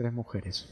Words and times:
Tres 0.00 0.14
mujeres. 0.14 0.66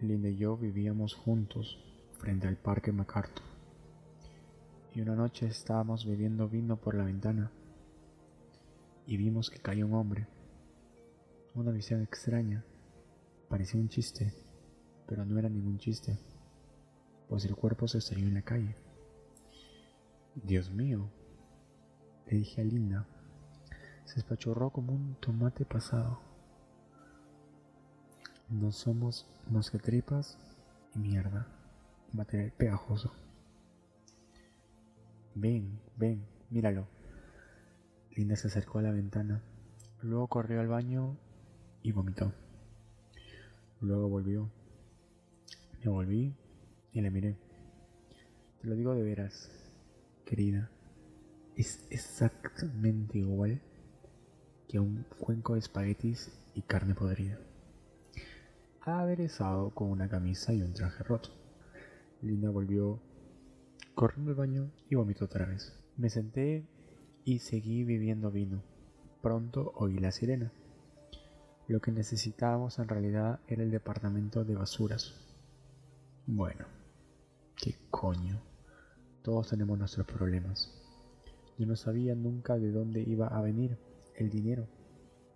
Linda 0.00 0.30
y 0.30 0.38
yo 0.38 0.56
vivíamos 0.56 1.12
juntos 1.12 1.78
frente 2.12 2.48
al 2.48 2.56
Parque 2.56 2.92
MacArthur. 2.92 3.44
Y 4.94 5.02
una 5.02 5.14
noche 5.14 5.48
estábamos 5.48 6.06
bebiendo 6.06 6.48
vino 6.48 6.78
por 6.78 6.94
la 6.94 7.04
ventana 7.04 7.52
y 9.06 9.18
vimos 9.18 9.50
que 9.50 9.58
cayó 9.58 9.84
un 9.84 9.92
hombre. 9.92 10.26
Una 11.54 11.72
visión 11.72 12.00
extraña. 12.00 12.64
Parecía 13.50 13.82
un 13.82 13.90
chiste, 13.90 14.32
pero 15.06 15.26
no 15.26 15.38
era 15.38 15.50
ningún 15.50 15.76
chiste, 15.76 16.18
pues 17.28 17.44
el 17.44 17.54
cuerpo 17.54 17.86
se 17.86 17.98
estrelló 17.98 18.28
en 18.28 18.34
la 18.34 18.40
calle. 18.40 18.76
Dios 20.36 20.70
mío, 20.70 21.10
le 22.24 22.38
dije 22.38 22.62
a 22.62 22.64
Linda. 22.64 23.06
Se 24.06 24.20
espachorró 24.20 24.70
como 24.70 24.94
un 24.94 25.16
tomate 25.16 25.66
pasado. 25.66 26.31
No 28.52 28.70
somos 28.70 29.26
más 29.50 29.70
que 29.70 29.78
tripas 29.78 30.36
y 30.94 30.98
mierda, 30.98 31.48
material 32.12 32.52
pegajoso. 32.52 33.10
Ven, 35.34 35.80
ven, 35.96 36.26
míralo. 36.50 36.86
Linda 38.14 38.36
se 38.36 38.48
acercó 38.48 38.80
a 38.80 38.82
la 38.82 38.90
ventana, 38.90 39.42
luego 40.02 40.26
corrió 40.26 40.60
al 40.60 40.68
baño 40.68 41.16
y 41.82 41.92
vomitó. 41.92 42.34
Luego 43.80 44.10
volvió. 44.10 44.50
Me 45.82 45.90
volví 45.90 46.36
y 46.92 47.00
le 47.00 47.10
miré. 47.10 47.38
Te 48.60 48.68
lo 48.68 48.74
digo 48.74 48.94
de 48.94 49.02
veras, 49.02 49.50
querida. 50.26 50.70
Es 51.56 51.86
exactamente 51.88 53.16
igual 53.16 53.62
que 54.68 54.78
un 54.78 55.06
cuenco 55.18 55.54
de 55.54 55.60
espaguetis 55.60 56.30
y 56.54 56.60
carne 56.60 56.94
podrida 56.94 57.38
aderezado 58.84 59.70
con 59.70 59.90
una 59.90 60.08
camisa 60.08 60.52
y 60.52 60.62
un 60.62 60.72
traje 60.72 61.02
roto. 61.04 61.30
Linda 62.20 62.50
volvió 62.50 63.00
corriendo 63.94 64.30
al 64.30 64.36
baño 64.36 64.70
y 64.88 64.94
vomitó 64.94 65.26
otra 65.26 65.46
vez. 65.46 65.78
Me 65.96 66.10
senté 66.10 66.66
y 67.24 67.38
seguí 67.38 67.84
bebiendo 67.84 68.30
vino. 68.30 68.62
Pronto 69.20 69.72
oí 69.76 69.98
la 69.98 70.10
sirena. 70.10 70.52
Lo 71.68 71.80
que 71.80 71.92
necesitábamos 71.92 72.78
en 72.78 72.88
realidad 72.88 73.40
era 73.46 73.62
el 73.62 73.70
departamento 73.70 74.44
de 74.44 74.56
basuras. 74.56 75.14
Bueno, 76.26 76.66
qué 77.56 77.76
coño. 77.90 78.40
Todos 79.22 79.50
tenemos 79.50 79.78
nuestros 79.78 80.06
problemas. 80.06 80.72
Yo 81.58 81.66
no 81.66 81.76
sabía 81.76 82.14
nunca 82.16 82.58
de 82.58 82.72
dónde 82.72 83.02
iba 83.02 83.28
a 83.28 83.40
venir 83.42 83.78
el 84.16 84.30
dinero 84.30 84.66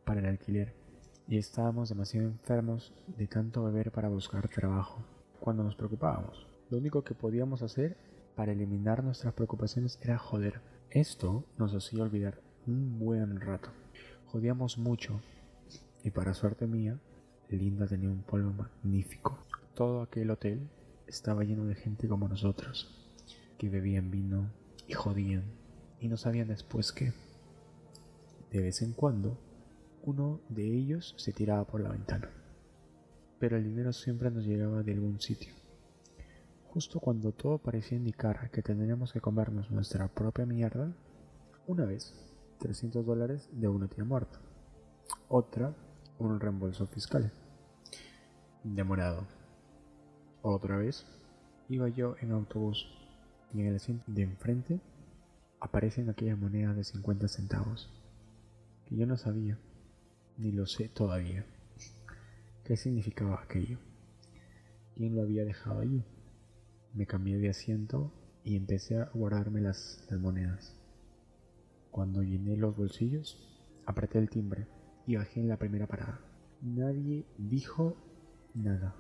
para 0.05 0.21
el 0.21 0.27
alquiler 0.27 0.86
y 1.29 1.39
estábamos 1.39 1.89
demasiado 1.89 2.29
enfermos 2.29 2.93
de 3.17 3.27
tanto 3.27 3.65
beber 3.65 3.91
para 3.91 4.09
buscar 4.09 4.49
trabajo. 4.49 5.05
Cuando 5.41 5.65
nos 5.65 5.75
preocupábamos, 5.75 6.47
lo 6.71 6.79
único 6.79 7.03
que 7.03 7.15
podíamos 7.15 7.63
hacer 7.63 7.97
para 8.37 8.53
eliminar 8.53 9.03
nuestras 9.03 9.35
preocupaciones 9.35 9.99
era 10.03 10.19
joder. 10.19 10.61
Esto 10.91 11.45
nos 11.59 11.75
hacía 11.75 12.03
olvidar 12.03 12.41
un 12.67 12.99
buen 12.99 13.41
rato. 13.41 13.71
Jodíamos 14.27 14.79
mucho 14.79 15.21
y 16.05 16.11
para 16.11 16.35
suerte 16.35 16.67
mía, 16.67 17.01
Linda 17.49 17.87
tenía 17.87 18.09
un 18.09 18.23
polvo 18.23 18.53
magnífico. 18.53 19.39
Todo 19.75 20.03
aquel 20.03 20.31
hotel 20.31 20.69
estaba 21.07 21.45
lleno 21.45 21.65
de 21.65 21.75
gente 21.75 22.09
como 22.09 22.29
nosotros, 22.29 23.13
que 23.59 23.69
bebían 23.69 24.11
vino 24.11 24.51
y 24.87 24.93
jodían 24.93 25.45
y 26.01 26.09
no 26.09 26.17
sabían 26.17 26.49
después 26.49 26.93
qué. 26.93 27.13
De 28.53 28.63
vez 28.63 28.83
en 28.83 28.93
cuando 28.93 29.39
uno 30.07 30.41
de 30.49 30.65
ellos 30.65 31.15
se 31.19 31.33
tiraba 31.33 31.67
por 31.67 31.81
la 31.81 31.91
ventana. 31.91 32.31
Pero 33.41 33.57
el 33.57 33.65
dinero 33.65 33.93
siempre 33.93 34.31
nos 34.31 34.47
llegaba 34.47 34.83
de 34.83 34.93
algún 34.93 35.21
sitio. 35.21 35.53
Justo 36.69 37.01
cuando 37.01 37.33
todo 37.33 37.59
parecía 37.59 37.99
indicar 37.99 38.51
que 38.51 38.63
tendríamos 38.63 39.13
que 39.13 39.21
comernos 39.21 39.71
nuestra 39.71 40.07
propia 40.09 40.47
mierda, 40.47 40.95
una 41.67 41.85
vez 41.85 42.15
300 42.61 43.05
dólares 43.05 43.49
de 43.53 43.67
una 43.69 43.89
tía 43.89 44.05
muerta, 44.05 44.39
otra 45.29 45.75
un 46.19 46.39
reembolso 46.39 46.87
fiscal. 46.87 47.33
Demorado. 48.63 49.27
Otra 50.41 50.77
vez 50.77 51.05
iba 51.69 51.89
yo 51.89 52.15
en 52.21 52.31
autobús 52.31 52.89
y 53.53 53.61
en 53.61 53.67
el 53.67 53.77
asiento 53.77 54.05
de 54.07 54.23
enfrente 54.23 54.81
aparecen 55.59 56.09
aquellas 56.09 56.39
monedas 56.39 56.77
de 56.77 56.85
50 56.85 57.27
centavos 57.27 57.91
que 58.87 58.97
yo 58.97 59.07
no 59.07 59.17
sabía 59.17 59.59
ni 60.39 60.53
lo 60.53 60.67
sé 60.67 60.89
todavía. 60.89 61.47
¿Qué 62.65 62.77
significaba 62.77 63.43
aquello? 63.43 63.79
¿Quién 64.95 65.15
lo 65.15 65.23
había 65.23 65.45
dejado 65.45 65.81
allí? 65.81 66.05
Me 66.95 67.07
cambié 67.07 67.39
de 67.39 67.51
asiento 67.51 68.13
y 68.45 68.57
empecé 68.57 68.99
a 68.99 69.11
guardarme 69.13 69.61
las, 69.61 70.07
monedas. 70.21 70.75
Cuando 71.91 72.23
llené 72.23 72.57
los 72.57 72.77
bolsillos, 72.77 73.39
apreté 73.87 74.19
el 74.19 74.31
timbre 74.31 74.67
y 75.07 75.17
bajé 75.17 75.41
en 75.41 75.49
la 75.49 75.59
primera 75.59 75.87
parada. 75.87 76.21
Nadie 76.63 77.27
dijo 77.39 77.97
nada, 78.55 78.95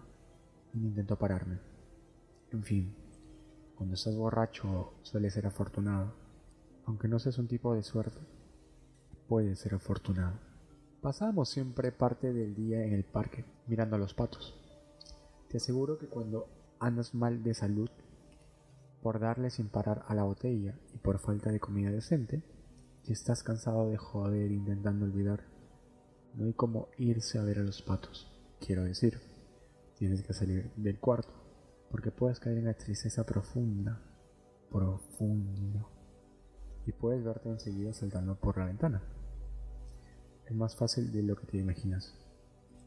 ni 0.73 0.89
intentó 0.89 1.19
pararme. 1.19 1.59
En 2.53 2.63
fin, 2.63 2.95
cuando 3.75 3.95
estás 3.95 4.15
borracho 4.17 4.95
suele 5.03 5.31
ser 5.31 5.47
afortunado. 5.47 6.15
Aunque 6.85 7.09
no 7.09 7.19
seas 7.19 7.39
un 7.39 7.49
tipo 7.49 7.75
de 7.75 7.83
suerte, 7.83 8.21
puedes 9.29 9.59
ser 9.59 9.75
afortunado. 9.75 10.46
Pasábamos 11.01 11.51
siempre 11.51 11.93
parte 11.93 12.33
del 12.33 12.55
día 12.55 12.83
en 12.85 12.93
el 12.93 13.05
parque, 13.05 13.45
mirando 13.67 13.97
a 13.97 13.99
los 13.99 14.15
patos. 14.15 14.55
Te 15.49 15.59
aseguro 15.59 15.99
que 15.99 16.09
cuando 16.09 16.49
andas 16.81 17.15
mal 17.15 17.43
de 17.43 17.55
salud, 17.55 17.91
por 19.03 19.21
darle 19.21 19.51
sin 19.51 19.69
parar 19.69 20.05
a 20.09 20.15
la 20.15 20.25
botella 20.25 20.75
y 20.95 20.99
por 20.99 21.19
falta 21.19 21.53
de 21.53 21.61
comida 21.61 21.91
decente, 21.91 22.43
y 23.05 23.13
estás 23.13 23.43
cansado 23.45 23.89
de 23.89 23.99
joder 23.99 24.51
intentando 24.51 25.05
olvidar, 25.05 25.45
no 26.35 26.47
hay 26.47 26.55
como 26.55 26.89
irse 26.99 27.39
a 27.39 27.45
ver 27.45 27.59
a 27.59 27.63
los 27.63 27.83
patos. 27.83 28.33
Quiero 28.59 28.83
decir, 28.83 29.21
tienes 29.99 30.23
que 30.23 30.33
salir 30.33 30.73
del 30.77 30.99
cuarto, 30.99 31.33
porque 31.91 32.11
puedes 32.11 32.41
caer 32.41 32.59
en 32.59 32.65
la 32.65 32.75
tristeza 32.75 33.25
profunda, 33.25 34.01
profundo, 34.73 35.89
y 36.85 36.93
puedes 36.93 37.23
verte 37.23 37.51
enseguida 37.51 37.93
saltando 37.93 38.35
por 38.35 38.59
la 38.59 38.65
ventana 38.65 39.03
es 40.47 40.55
más 40.55 40.77
fácil 40.77 41.11
de 41.13 41.23
lo 41.23 41.37
que 41.37 41.47
te 41.47 41.59
imaginas. 41.59 42.15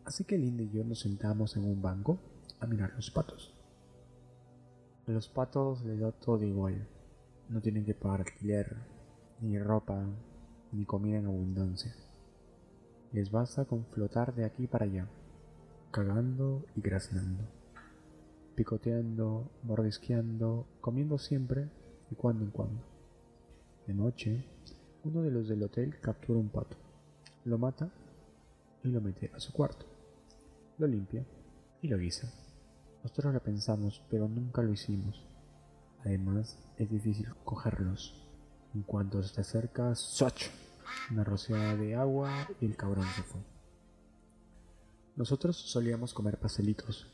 Así 0.06 0.24
que 0.24 0.38
Linda 0.38 0.64
y 0.64 0.70
yo 0.70 0.84
nos 0.84 1.02
sentamos 1.02 1.56
en 1.58 1.66
un 1.66 1.82
banco 1.82 2.20
a 2.60 2.66
mirar 2.66 2.94
los 2.96 3.12
patos. 3.12 3.54
A 5.08 5.12
los 5.12 5.28
patos 5.28 5.84
les 5.84 6.00
da 6.00 6.12
todo 6.12 6.44
igual. 6.44 6.88
No 7.50 7.62
tienen 7.62 7.86
que 7.86 7.94
pagar 7.94 8.22
alquiler, 8.22 8.78
ni 9.42 9.60
ropa, 9.60 10.06
ni 10.72 10.86
comida 10.86 11.18
en 11.18 11.26
abundancia. 11.26 11.94
Les 13.12 13.30
basta 13.30 13.66
con 13.66 13.86
flotar 13.86 14.34
de 14.36 14.46
aquí 14.46 14.68
para 14.68 14.86
allá, 14.86 15.08
cagando 15.92 16.66
y 16.76 16.82
graznando, 16.82 17.44
picoteando, 18.56 19.50
mordisqueando, 19.64 20.68
comiendo 20.80 21.18
siempre 21.18 21.70
y 22.12 22.16
cuando 22.16 22.46
en 22.46 22.52
cuando. 22.52 22.82
De 23.88 23.94
noche, 23.96 24.46
uno 25.04 25.24
de 25.24 25.32
los 25.32 25.48
del 25.48 25.64
hotel 25.64 26.00
captura 26.00 26.40
un 26.40 26.50
pato 26.50 26.89
lo 27.46 27.58
mata 27.58 27.90
y 28.84 28.90
lo 28.90 29.02
mete 29.02 29.32
a 29.34 29.40
su 29.40 29.54
cuarto. 29.54 29.86
Lo 30.78 30.88
limpia 30.88 31.26
y 31.82 31.88
lo 31.88 31.98
guisa. 31.98 32.32
Nosotros 33.04 33.34
lo 33.34 33.42
pensamos, 33.42 34.04
pero 34.10 34.28
nunca 34.28 34.62
lo 34.62 34.72
hicimos. 34.72 35.26
Además, 36.04 36.58
es 36.78 36.90
difícil 36.90 37.34
cogerlos. 37.44 38.28
En 38.74 38.84
cuanto 38.84 39.24
se 39.24 39.34
te 39.34 39.42
acerca, 39.42 39.96
¡soch! 39.96 40.50
Una 41.12 41.24
rociada 41.24 41.76
de 41.76 41.96
agua 41.96 42.48
y 42.60 42.66
el 42.66 42.76
cabrón 42.76 43.06
se 43.16 43.24
fue. 43.24 43.42
Nosotros 45.16 45.58
solíamos 45.58 46.14
comer 46.14 46.40
pastelitos, 46.40 47.08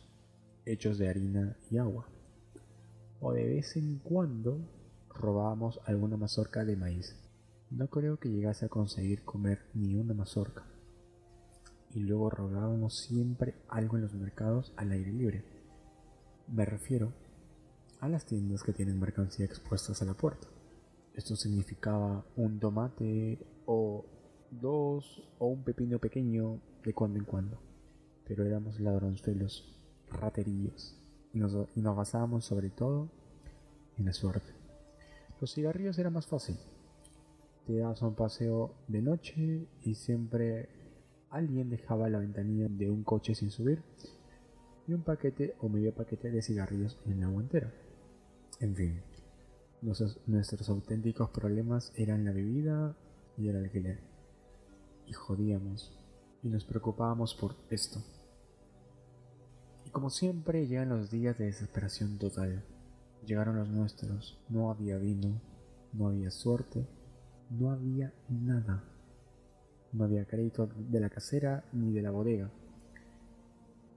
hechos 0.65 0.97
de 0.97 1.09
harina 1.09 1.57
y 1.69 1.77
agua. 1.77 2.07
O 3.19 3.33
de 3.33 3.45
vez 3.45 3.75
en 3.77 3.99
cuando 3.99 4.59
robábamos 5.09 5.79
alguna 5.85 6.17
mazorca 6.17 6.63
de 6.65 6.75
maíz. 6.75 7.15
No 7.71 7.87
creo 7.87 8.17
que 8.17 8.29
llegase 8.29 8.65
a 8.65 8.69
conseguir 8.69 9.23
comer 9.23 9.65
ni 9.73 9.95
una 9.95 10.13
mazorca. 10.13 10.65
Y 11.93 11.99
luego 12.01 12.29
rogábamos 12.29 12.95
siempre 12.95 13.55
algo 13.69 13.95
en 13.97 14.03
los 14.03 14.13
mercados 14.13 14.71
al 14.77 14.91
aire 14.91 15.11
libre. 15.11 15.43
Me 16.47 16.63
refiero 16.63 17.11
a 17.99 18.07
las 18.07 18.25
tiendas 18.25 18.61
que 18.61 18.73
tienen 18.73 18.99
mercancía 18.99 19.45
expuestas 19.45 20.01
a 20.01 20.05
la 20.05 20.13
puerta. 20.13 20.47
Esto 21.15 21.35
significaba 21.35 22.23
un 22.35 22.59
tomate 22.59 23.39
o 23.65 24.05
dos 24.51 25.23
o 25.39 25.47
un 25.47 25.63
pepino 25.63 25.97
pequeño 25.97 26.61
de 26.83 26.93
cuando 26.93 27.17
en 27.17 27.25
cuando. 27.25 27.57
Pero 28.27 28.45
éramos 28.45 28.79
ladronzuelos, 28.79 29.81
raterillos, 30.11 30.99
y 31.33 31.39
nos, 31.39 31.67
y 31.75 31.81
nos 31.81 31.95
basábamos 31.95 32.45
sobre 32.45 32.69
todo 32.69 33.09
en 33.97 34.05
la 34.05 34.13
suerte. 34.13 34.53
Los 35.41 35.53
cigarrillos 35.53 35.97
era 35.97 36.09
más 36.09 36.27
fácil 36.27 36.57
te 37.65 37.77
das 37.77 38.01
un 38.01 38.15
paseo 38.15 38.75
de 38.87 39.01
noche 39.01 39.67
y 39.81 39.95
siempre 39.95 40.69
alguien 41.29 41.69
dejaba 41.69 42.09
la 42.09 42.19
ventanilla 42.19 42.67
de 42.69 42.89
un 42.89 43.03
coche 43.03 43.35
sin 43.35 43.49
subir 43.49 43.81
y 44.87 44.93
un 44.93 45.01
paquete 45.01 45.55
o 45.59 45.69
medio 45.69 45.93
paquete 45.93 46.29
de 46.29 46.41
cigarrillos 46.41 46.97
en 47.05 47.21
la 47.21 47.27
guantera. 47.27 47.73
En 48.59 48.75
fin, 48.75 49.01
nuestros, 49.81 50.19
nuestros 50.27 50.69
auténticos 50.69 51.29
problemas 51.31 51.91
eran 51.95 52.23
la 52.23 52.31
bebida 52.31 52.95
y 53.37 53.49
el 53.49 53.57
alquiler. 53.57 53.99
Y 55.07 55.13
jodíamos 55.13 55.97
y 56.43 56.49
nos 56.49 56.65
preocupábamos 56.65 57.33
por 57.33 57.55
esto. 57.69 57.99
Y 59.85 59.89
como 59.89 60.09
siempre 60.09 60.67
llegan 60.67 60.89
los 60.89 61.09
días 61.09 61.37
de 61.37 61.45
desesperación 61.45 62.17
total. 62.19 62.63
Llegaron 63.25 63.55
los 63.55 63.69
nuestros, 63.69 64.39
no 64.49 64.69
había 64.69 64.97
vino, 64.97 65.41
no 65.93 66.07
había 66.07 66.29
suerte, 66.29 66.85
no 67.49 67.71
había 67.71 68.13
nada. 68.29 68.83
No 69.91 70.03
había 70.03 70.25
crédito 70.25 70.69
de 70.77 70.99
la 70.99 71.09
casera 71.09 71.63
ni 71.71 71.93
de 71.93 72.01
la 72.01 72.11
bodega. 72.11 72.49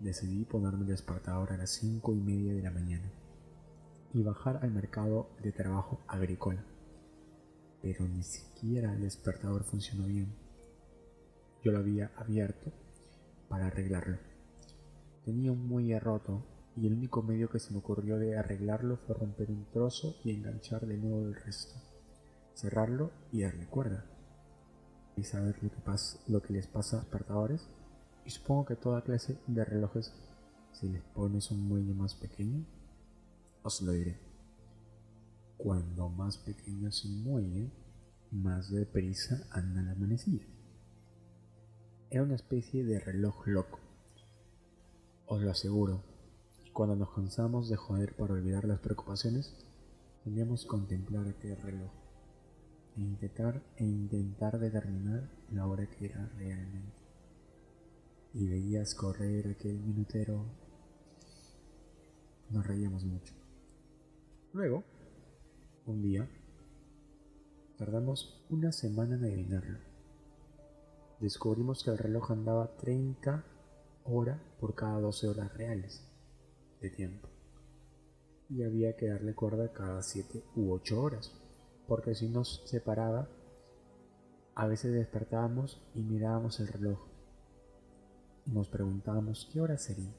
Decidí 0.01 0.45
ponerme 0.45 0.83
el 0.83 0.89
despertador 0.89 1.53
a 1.53 1.57
las 1.57 1.71
cinco 1.71 2.15
y 2.15 2.21
media 2.21 2.55
de 2.55 2.63
la 2.63 2.71
mañana 2.71 3.11
y 4.15 4.23
bajar 4.23 4.61
al 4.63 4.71
mercado 4.71 5.31
de 5.43 5.53
trabajo 5.53 6.01
agrícola. 6.07 6.65
Pero 7.83 8.07
ni 8.07 8.23
siquiera 8.23 8.93
el 8.93 9.03
despertador 9.03 9.65
funcionó 9.65 10.07
bien. 10.07 10.33
Yo 11.63 11.73
lo 11.73 11.79
había 11.79 12.13
abierto 12.17 12.73
para 13.49 13.67
arreglarlo. 13.67 14.19
Tenía 15.25 15.53
un 15.53 15.67
muelle 15.69 15.99
roto 15.99 16.45
y 16.77 16.87
el 16.87 16.95
único 16.95 17.23
medio 17.23 17.49
que 17.49 17.59
se 17.59 17.73
me 17.73 17.79
ocurrió 17.79 18.19
de 18.19 18.37
arreglarlo 18.37 18.99
fue 18.99 19.17
romper 19.17 19.51
un 19.51 19.67
trozo 19.73 20.17
y 20.25 20.31
enganchar 20.31 20.87
de 20.87 20.97
nuevo 20.97 21.23
el 21.23 21.35
resto, 21.35 21.75
cerrarlo 22.59 23.13
y 23.31 23.43
darle 23.43 23.67
cuerda. 23.67 24.05
Y 25.17 25.23
saber 25.23 25.63
lo 25.63 25.71
que, 25.71 25.81
pasa, 25.81 26.19
lo 26.27 26.43
que 26.43 26.53
les 26.53 26.67
pasa 26.67 26.97
a 26.97 26.99
los 27.01 27.07
despertadores 27.07 27.69
y 28.25 28.31
supongo 28.31 28.67
que 28.67 28.77
toda 28.77 29.03
clase 29.03 29.39
de 29.47 29.65
relojes, 29.65 30.13
si 30.73 30.89
les 30.89 31.03
pones 31.03 31.51
un 31.51 31.67
muelle 31.69 31.95
más 31.95 32.15
pequeño, 32.15 32.65
os 33.63 33.81
lo 33.83 33.93
diré. 33.93 34.19
Cuando 35.57 36.09
más 36.09 36.39
pequeño 36.39 36.89
es 36.89 37.05
un 37.05 37.23
muelle, 37.23 37.71
más 38.31 38.71
deprisa 38.71 39.47
anda 39.51 39.83
la 39.83 39.95
manecilla. 39.95 40.47
Era 42.11 42.23
una 42.23 42.35
especie 42.35 42.85
de 42.85 43.01
reloj 43.01 43.47
loco. 43.47 43.79
Os 45.27 45.41
lo 45.41 45.51
aseguro. 45.51 46.03
Y 46.65 46.71
cuando 46.71 46.97
nos 46.97 47.11
cansamos 47.11 47.69
de 47.69 47.77
joder 47.77 48.17
para 48.17 48.35
olvidar 48.35 48.65
las 48.65 48.81
preocupaciones, 48.81 49.55
teníamos 50.25 50.65
contemplar 50.65 51.27
aquel 51.29 51.57
reloj 51.57 52.08
intentar, 53.01 53.63
e 53.77 53.85
intentar 53.85 54.59
determinar 54.59 55.31
la 55.51 55.67
hora 55.67 55.89
que 55.89 56.07
era 56.07 56.29
realmente 56.37 57.09
y 58.35 58.47
veías 58.47 58.95
correr 58.95 59.49
aquel 59.49 59.81
minutero, 59.81 60.45
nos 62.51 62.67
reíamos 62.67 63.05
mucho. 63.05 63.35
Luego, 64.53 64.85
un 65.87 66.03
día, 66.03 66.29
tardamos 67.77 68.45
una 68.51 68.73
semana 68.73 69.17
en 69.17 69.25
adivinarlo. 69.25 69.79
Descubrimos 71.21 71.83
que 71.83 71.91
el 71.91 71.99
reloj 71.99 72.31
andaba 72.31 72.77
30 72.77 73.45
horas 74.05 74.41
por 74.61 74.75
cada 74.75 75.01
12 75.01 75.29
horas 75.29 75.53
reales 75.57 76.05
de 76.81 76.91
tiempo. 76.91 77.29
Y 78.49 78.63
había 78.63 78.97
que 78.97 79.09
darle 79.09 79.35
cuerda 79.35 79.73
cada 79.73 80.03
7 80.03 80.45
u 80.55 80.73
8 80.73 81.01
horas, 81.01 81.33
porque 81.89 82.15
si 82.15 82.29
nos 82.29 82.63
separaba, 82.67 83.29
a 84.55 84.67
veces 84.69 84.93
despertábamos 84.93 85.83
y 85.95 86.03
mirábamos 86.03 86.61
el 86.61 86.69
reloj 86.69 87.09
nos 88.53 88.69
preguntábamos 88.69 89.49
qué 89.53 89.61
hora 89.61 89.77
sería. 89.77 90.15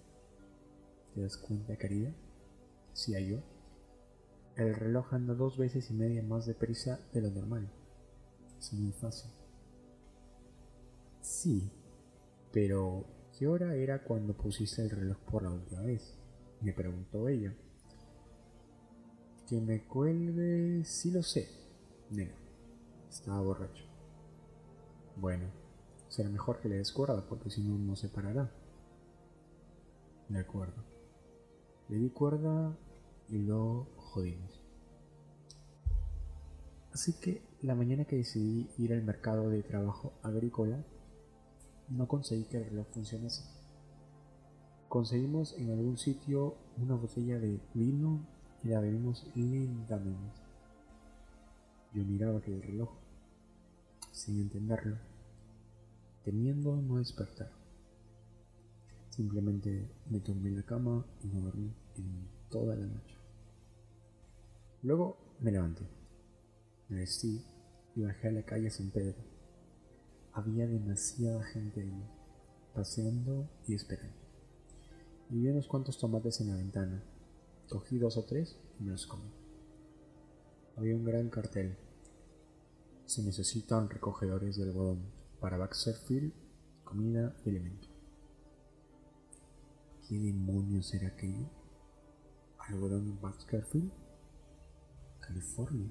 ¿Te 1.16 1.21
das 1.21 1.36
cuenta, 1.38 1.75
querida? 1.77 2.13
Si 2.94 3.13
yo. 3.27 3.39
El 4.56 4.75
reloj 4.75 5.13
anda 5.13 5.33
dos 5.33 5.57
veces 5.57 5.89
y 5.89 5.94
media 5.94 6.21
más 6.21 6.45
deprisa 6.45 7.00
de 7.12 7.21
lo 7.21 7.31
normal. 7.31 7.71
Es 8.60 8.71
muy 8.74 8.92
fácil. 8.92 9.31
Sí, 11.21 11.71
pero 12.51 13.06
¿qué 13.38 13.48
hora 13.48 13.74
era 13.75 14.04
cuando 14.04 14.36
pusiste 14.36 14.83
el 14.83 14.92
reloj 14.92 15.18
por 15.31 15.44
la 15.44 15.51
última 15.51 15.81
vez? 15.81 16.16
Me 16.62 16.74
preguntó 16.74 17.27
ella. 17.30 17.56
Que 19.50 19.60
me 19.60 19.81
cuelgue, 19.81 20.86
sí 20.86 21.10
lo 21.10 21.24
sé. 21.24 21.50
Nena, 22.12 22.36
estaba 23.10 23.42
borracho. 23.42 23.84
Bueno, 25.16 25.48
será 26.07 26.30
mejor 26.30 26.60
que 26.60 26.69
le 26.69 26.75
des 26.75 26.92
cuerda 26.92 27.25
porque 27.28 27.50
si 27.50 27.63
no, 27.63 27.75
no 27.80 27.96
se 27.96 28.10
parará. 28.10 28.51
De 30.28 30.40
acuerdo. 30.40 30.84
Le 31.88 31.98
di 31.98 32.12
cuerda 32.12 32.78
y 33.28 33.40
lo 33.40 33.88
jodimos. 33.96 34.62
Así 36.94 37.13
que 37.13 37.42
la 37.63 37.74
mañana 37.74 38.06
que 38.06 38.18
decidí 38.18 38.69
ir 38.78 38.94
al 38.94 39.02
mercado 39.02 39.50
de 39.50 39.63
trabajo 39.63 40.13
agrícola, 40.22 40.86
no 41.88 42.07
conseguí 42.07 42.44
que 42.44 42.57
el 42.57 42.66
reloj 42.66 42.86
funcionase. 42.92 43.45
Conseguimos 44.90 45.57
en 45.57 45.72
algún 45.72 45.98
sitio 45.98 46.56
una 46.78 46.94
botella 46.94 47.40
de 47.40 47.60
vino 47.74 48.28
y 48.63 48.67
la 48.69 48.79
bebimos 48.79 49.25
lentamente. 49.35 50.41
Yo 51.94 52.03
miraba 52.03 52.39
aquel 52.39 52.61
reloj, 52.61 52.89
sin 54.11 54.39
entenderlo 54.39 54.97
temiendo 56.23 56.75
no 56.75 56.97
despertar. 56.97 57.50
Simplemente 59.09 59.89
me 60.09 60.19
tumbé 60.19 60.50
en 60.50 60.57
la 60.57 60.63
cama 60.63 61.06
y 61.23 61.27
no 61.27 61.41
dormí 61.41 61.73
en 61.97 62.27
toda 62.50 62.75
la 62.75 62.85
noche. 62.85 63.15
Luego 64.83 65.17
me 65.39 65.51
levanté, 65.51 65.88
me 66.88 66.97
vestí 66.97 67.44
y 67.95 68.01
bajé 68.01 68.27
a 68.27 68.31
la 68.31 68.44
calle 68.44 68.69
San 68.69 68.91
Pedro. 68.91 69.17
Había 70.33 70.67
demasiada 70.67 71.44
gente 71.45 71.81
ahí, 71.81 72.03
paseando 72.73 73.50
y 73.67 73.73
esperando. 73.73 74.15
Y 75.31 75.39
vi 75.39 75.47
unos 75.47 75.67
cuantos 75.67 75.97
tomates 75.97 76.39
en 76.41 76.50
la 76.50 76.56
ventana. 76.56 77.03
Cogí 77.69 78.00
dos 78.00 78.18
o 78.18 78.25
tres 78.25 78.57
y 78.80 78.83
me 78.83 78.92
los 78.92 79.06
comí. 79.06 79.31
Había 80.75 80.95
un 80.95 81.06
gran 81.06 81.30
cartel. 81.30 81.77
Se 83.06 83.21
necesitan 83.21 83.89
recogedores 83.89 84.57
de 84.57 84.63
algodón 84.63 85.04
para 85.39 85.57
Baxterfield, 85.57 86.33
comida 86.83 87.36
y 87.45 87.50
alimento. 87.50 87.88
¿Qué 90.07 90.18
demonios 90.18 90.92
era 90.95 91.09
aquello? 91.09 91.47
¿Algodón 92.57 93.07
en 93.07 93.21
Baxterfield? 93.21 93.92
California. 95.19 95.90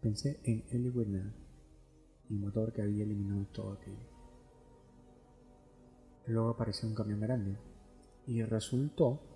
Pensé 0.00 0.40
en 0.44 0.64
Ellie 0.70 0.90
Whitney, 0.90 1.32
el 2.30 2.38
motor 2.38 2.72
que 2.72 2.82
había 2.82 3.02
eliminado 3.02 3.46
todo 3.46 3.72
aquello. 3.72 4.06
Luego 6.26 6.50
apareció 6.50 6.88
un 6.88 6.94
camión 6.94 7.20
grande 7.20 7.56
y 8.26 8.42
resultó 8.44 9.31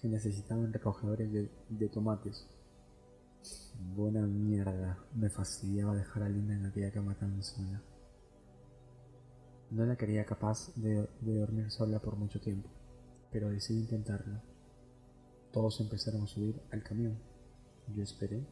que 0.00 0.08
necesitaban 0.08 0.72
recogedores 0.72 1.32
de, 1.32 1.50
de 1.68 1.88
tomates. 1.88 2.46
Buena 3.94 4.26
mierda, 4.26 4.98
me 5.14 5.30
fastidiaba 5.30 5.94
dejar 5.94 6.22
a 6.22 6.28
Linda 6.28 6.54
en 6.54 6.66
aquella 6.66 6.92
cama 6.92 7.14
tan 7.14 7.42
sola. 7.42 7.82
No 9.70 9.86
la 9.86 9.96
quería 9.96 10.24
capaz 10.24 10.74
de, 10.74 11.08
dormir 11.20 11.70
sola 11.70 12.00
por 12.00 12.16
mucho 12.16 12.40
tiempo, 12.40 12.68
pero 13.30 13.50
decidí 13.50 13.80
intentarlo. 13.80 14.40
Todos 15.52 15.80
empezaron 15.80 16.22
a 16.22 16.26
subir 16.26 16.60
al 16.72 16.82
camión. 16.82 17.16
Yo 17.94 18.02
esperé 18.02 18.44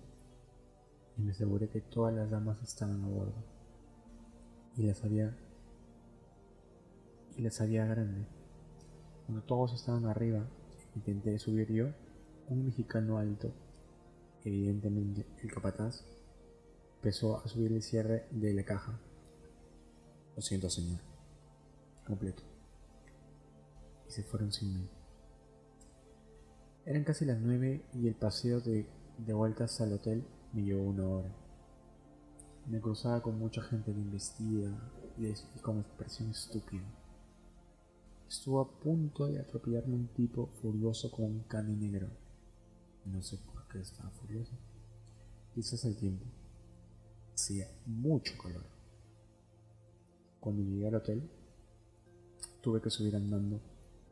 y 1.16 1.22
me 1.22 1.32
aseguré 1.32 1.68
que 1.68 1.80
todas 1.80 2.14
las 2.14 2.30
damas 2.30 2.62
estaban 2.62 3.02
a 3.02 3.08
bordo. 3.08 3.44
Y 4.76 4.84
las 4.84 5.02
había 5.04 5.36
y 7.36 7.42
las 7.42 7.60
había 7.60 7.84
grande. 7.84 8.24
Cuando 9.26 9.42
todos 9.44 9.74
estaban 9.74 10.06
arriba, 10.06 10.46
intenté 10.95 11.38
subir 11.38 11.73
yo, 11.73 11.87
un 12.49 12.64
mexicano 12.64 13.18
alto, 13.18 13.52
evidentemente 14.45 15.26
el 15.42 15.52
capataz, 15.52 16.04
empezó 16.97 17.38
a 17.38 17.49
subir 17.49 17.73
el 17.73 17.83
cierre 17.83 18.26
de 18.30 18.54
la 18.54 18.64
caja. 18.64 18.99
Lo 20.37 20.42
siento, 20.42 20.71
señor 20.71 21.09
completo. 22.09 22.42
Y 24.09 24.11
se 24.11 24.25
fueron 24.25 24.50
sin 24.50 24.75
mí. 24.75 24.88
Eran 26.87 27.04
casi 27.04 27.26
las 27.26 27.38
nueve 27.38 27.85
y 27.92 28.09
el 28.09 28.14
paseo 28.14 28.61
de, 28.61 28.88
de 29.18 29.33
vueltas 29.35 29.80
al 29.83 29.92
hotel 29.92 30.26
me 30.54 30.62
llevó 30.62 30.85
una 30.85 31.07
hora. 31.07 31.28
Me 32.66 32.80
cruzaba 32.80 33.23
con 33.23 33.38
mucha 33.38 33.62
gente 33.62 33.92
bien 33.92 34.11
vestida 34.11 34.71
y, 35.18 35.33
con 35.61 35.80
expresión 35.80 36.30
estúpida. 36.30 36.83
Estuvo 38.28 38.61
a 38.61 38.78
punto 38.78 39.26
de 39.26 39.40
atropellarme 39.40 39.94
un 39.94 40.08
tipo 40.08 40.49
furioso 40.61 41.11
con 41.11 41.25
un 41.25 41.42
cani 41.44 41.75
negro. 41.75 42.11
No 43.06 43.23
sé 43.23 43.38
por 43.38 43.66
qué 43.68 43.80
estaba 43.80 44.11
furioso. 44.11 44.52
Quizás 45.54 45.82
el 45.87 45.97
tiempo. 45.97 46.26
Hacía 47.32 47.66
mucho 47.87 48.35
calor. 48.37 48.66
Cuando 50.40 50.62
llegué 50.62 50.88
al 50.88 50.97
hotel, 50.97 51.30
tuve 52.61 52.82
que 52.82 52.90
subir 52.90 53.16
andando 53.16 53.62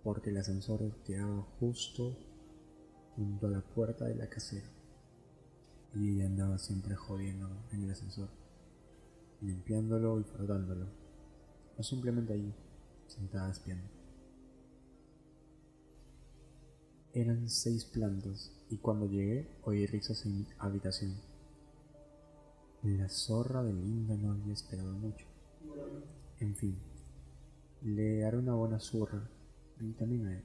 porque 0.02 0.30
el 0.30 0.38
ascensor 0.38 0.80
quedaba 1.04 1.42
justo 1.60 2.16
junto 3.16 3.48
a 3.48 3.50
la 3.50 3.60
puerta 3.60 4.06
de 4.06 4.14
la 4.14 4.30
casera. 4.30 4.66
Y 5.94 6.14
ella 6.14 6.26
andaba 6.26 6.56
siempre 6.56 6.94
jodiendo 6.94 7.50
en 7.70 7.82
el 7.82 7.90
ascensor, 7.90 8.30
limpiándolo 9.42 10.20
y 10.20 10.24
frotándolo, 10.24 10.86
o 11.76 11.82
simplemente 11.82 12.32
allí, 12.32 12.54
sentada 13.06 13.50
espiando. 13.50 13.95
Eran 17.16 17.48
seis 17.48 17.86
plantas 17.86 18.52
y 18.68 18.76
cuando 18.76 19.06
llegué 19.06 19.48
oí 19.64 19.86
risas 19.86 20.26
en 20.26 20.40
mi 20.40 20.46
habitación. 20.58 21.14
La 22.82 23.08
zorra 23.08 23.62
de 23.62 23.72
Linda 23.72 24.14
no 24.16 24.32
había 24.32 24.52
esperado 24.52 24.92
mucho. 24.92 25.24
En 26.40 26.54
fin, 26.54 26.76
le 27.80 28.22
haré 28.22 28.36
una 28.36 28.52
buena 28.52 28.78
zurra 28.80 29.26
y 29.80 29.92
también 29.92 30.26
a 30.26 30.36
él. 30.36 30.44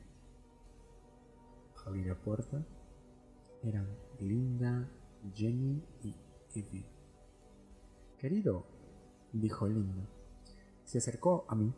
Abrí 1.86 2.06
la 2.06 2.16
puerta. 2.16 2.66
Eran 3.63 3.90
Linda, 4.22 4.90
Jenny 5.36 5.84
y 6.06 6.16
Evie. 6.56 6.86
Querido, 8.18 8.63
dijo 9.34 9.68
Linda. 9.68 10.08
Se 10.86 11.00
acercó 11.00 11.44
a 11.50 11.56
mí. 11.56 11.74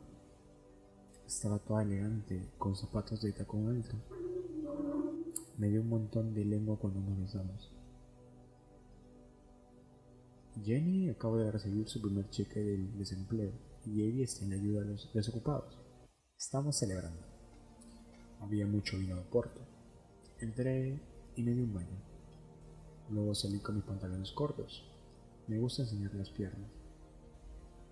Estaba 1.26 1.58
toda 1.58 1.82
elegante, 1.82 2.48
con 2.60 2.76
zapatos 2.76 3.24
de 3.24 3.32
tacón 3.32 3.70
alto. 3.70 3.96
Me 5.58 5.70
dio 5.70 5.82
un 5.82 5.90
montón 5.90 6.34
de 6.34 6.46
lengua 6.46 6.80
cuando 6.80 7.00
nos 7.00 7.20
besamos. 7.20 7.72
Jenny 10.64 11.10
acaba 11.10 11.38
de 11.38 11.52
recibir 11.52 11.88
su 11.88 12.02
primer 12.02 12.30
cheque 12.30 12.60
del 12.60 12.98
desempleo 12.98 13.52
y 13.86 14.04
Evie 14.04 14.24
está 14.24 14.46
en 14.46 14.54
ayuda 14.54 14.82
a 14.82 14.86
los 14.86 15.12
desocupados. 15.14 15.78
Estamos 16.38 16.78
celebrando. 16.78 17.22
Había 18.40 18.66
mucho 18.66 18.98
vino 18.98 19.16
de 19.16 19.24
Porto. 19.24 19.62
Entré 20.40 21.00
y 21.36 21.44
me 21.44 21.52
di 21.52 21.62
un 21.62 21.74
baño. 21.74 21.98
Luego 23.10 23.36
salí 23.36 23.60
con 23.60 23.76
mis 23.76 23.84
pantalones 23.84 24.32
cortos. 24.32 24.84
Me 25.48 25.60
gusta 25.60 25.84
enseñar 25.84 26.14
las 26.16 26.30
piernas. 26.30 26.70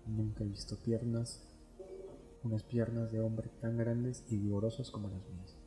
Nunca 0.06 0.42
he 0.42 0.48
visto 0.48 0.76
piernas, 0.76 1.40
unas 2.42 2.64
piernas 2.64 3.12
de 3.12 3.20
hombre 3.20 3.48
tan 3.60 3.78
grandes 3.78 4.24
y 4.28 4.36
vigorosas 4.36 4.90
como 4.90 5.08
las 5.08 5.22
mías. 5.30 5.61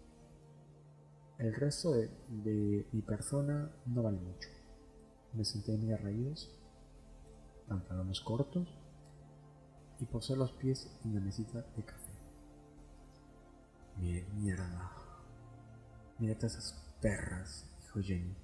El 1.46 1.54
resto 1.54 1.92
de, 1.92 2.88
mi 2.92 3.04
persona 3.04 3.72
no 3.86 4.02
vale 4.02 4.18
mucho. 4.18 4.50
Me 5.34 5.46
senté 5.46 5.75
en 5.75 5.86
mis 5.86 6.02
raíces, 6.02 6.50
pantalones 7.68 8.20
cortos 8.20 8.68
y 10.00 10.06
posé 10.06 10.36
los 10.36 10.54
pies 10.54 10.90
en 11.04 11.14
la 11.14 11.22
mesita 11.22 11.64
de 11.78 11.86
café. 11.86 12.14
Mierda. 14.00 14.92
Mírate 16.18 16.48
esas 16.48 16.84
perras, 17.00 17.70
dijo 17.80 18.02
Jenny. 18.02 18.36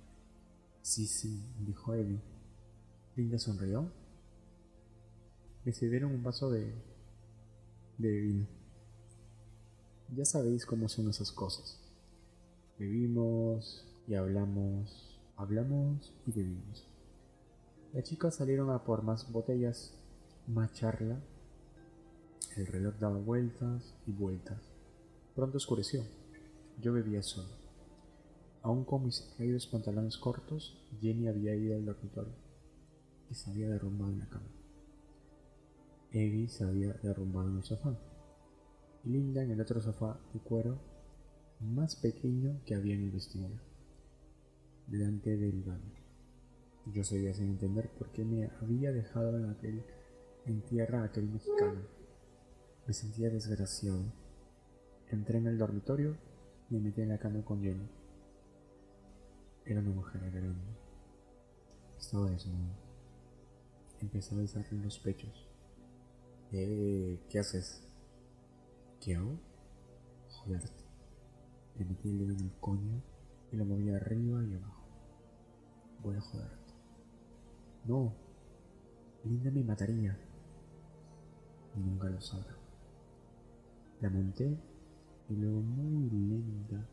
Sí, 0.84 1.08
sí, 1.08 1.44
dijo 1.58 1.96
Evie. 1.96 2.22
Linda 3.16 3.40
sonrió. 3.40 3.92
Me 5.66 5.74
sirvieron 5.74 6.12
un 6.12 6.22
vaso 6.22 6.52
de, 6.52 6.72
de 7.98 8.12
vino. 8.12 8.48
Ya 10.16 10.24
sabéis 10.24 10.68
cómo 10.68 10.88
son 10.88 11.10
esas 11.10 11.32
cosas. 11.32 11.81
Bebimos 12.82 13.86
y 14.08 14.16
hablamos, 14.16 15.22
hablamos 15.38 16.16
y 16.26 16.32
bebimos. 16.32 16.88
Las 17.94 18.06
chicas 18.06 18.38
salieron 18.38 18.72
a 18.72 18.84
por 18.84 19.04
más 19.04 19.32
botellas, 19.32 19.94
más 20.48 20.74
charla. 20.74 21.22
El 22.58 22.66
reloj 22.66 22.96
daba 22.96 23.20
vueltas 23.20 23.96
y 24.08 24.12
vueltas. 24.12 24.58
Pronto 25.36 25.58
oscureció. 25.58 26.02
Yo 26.82 26.92
bebía 26.92 27.22
solo. 27.22 27.54
Aún 28.64 28.84
con 28.84 29.06
mis 29.06 29.32
caídos 29.38 29.68
pantalones 29.68 30.18
cortos, 30.18 30.84
Jenny 31.00 31.28
había 31.28 31.54
ido 31.54 31.76
al 31.76 31.86
dormitorio 31.86 32.34
y 33.30 33.36
se 33.36 33.52
había 33.52 33.70
derrumbado 33.70 34.12
en 34.12 34.20
la 34.22 34.26
cama. 34.28 34.50
Evie 36.12 36.50
se 36.50 36.64
había 36.64 36.94
derrumbado 36.94 37.48
en 37.48 37.58
el 37.58 37.64
sofá. 37.64 37.96
Y 39.04 39.10
Linda 39.10 39.44
en 39.44 39.52
el 39.52 39.62
otro 39.62 39.80
sofá 39.80 40.20
de 40.34 40.40
cuero 40.40 40.91
más 41.62 41.96
pequeño 41.96 42.62
que 42.66 42.76
había 42.76 42.96
en 42.96 43.04
el 43.04 43.12
vestíbulo, 43.12 43.62
delante 44.88 45.38
del 45.38 45.64
baño. 45.64 46.02
Yo 46.88 47.04
seguía 47.04 47.34
sin 47.34 47.50
entender 47.50 47.90
por 47.92 48.12
qué 48.12 48.26
me 48.26 48.50
había 48.62 48.92
dejado 48.92 49.38
en, 49.38 49.50
aquel, 49.50 49.84
en 50.46 50.62
tierra 50.62 51.04
aquel 51.04 51.30
mexicano. 51.30 51.82
Me 52.88 52.94
sentía 52.94 53.30
desgraciado. 53.30 54.12
Entré 55.10 55.38
en 55.38 55.48
el 55.48 55.58
dormitorio 55.58 56.18
y 56.70 56.76
me 56.76 56.82
metí 56.82 57.02
en 57.02 57.10
la 57.10 57.20
cama 57.20 57.44
con 57.46 57.62
Jenny. 57.62 57.88
Era 59.66 59.82
una 59.82 59.92
mujer 59.92 60.22
grande. 60.32 60.76
Estaba 62.00 62.32
desnudo. 62.32 62.76
Empecé 64.00 64.34
a 64.34 64.40
besarle 64.40 64.84
los 64.84 64.98
pechos. 64.98 65.48
Eh, 66.52 67.20
¿qué 67.30 67.40
haces? 67.40 67.84
¿Qué 69.00 69.16
hago? 69.16 69.40
Joderte. 70.30 70.81
Le 71.78 71.86
metí 71.86 72.10
el 72.10 72.20
dedo 72.20 72.34
en 72.34 72.40
el 72.40 72.52
coño 72.60 73.02
y 73.52 73.58
lo 73.58 73.66
moví 73.66 73.90
arriba 73.90 74.44
y 74.44 74.54
abajo. 74.56 74.82
Voy 76.02 76.16
a 76.16 76.22
joderte. 76.22 76.74
No, 77.86 78.14
Linda 79.24 79.52
me 79.52 79.64
mataría. 79.64 80.18
Nunca 81.76 82.10
lo 82.10 82.20
sabrá. 82.20 82.56
La 84.02 84.10
monté 84.10 84.58
y 85.30 85.36
luego 85.36 85.62
muy 85.62 86.10
lenta, 86.10 86.86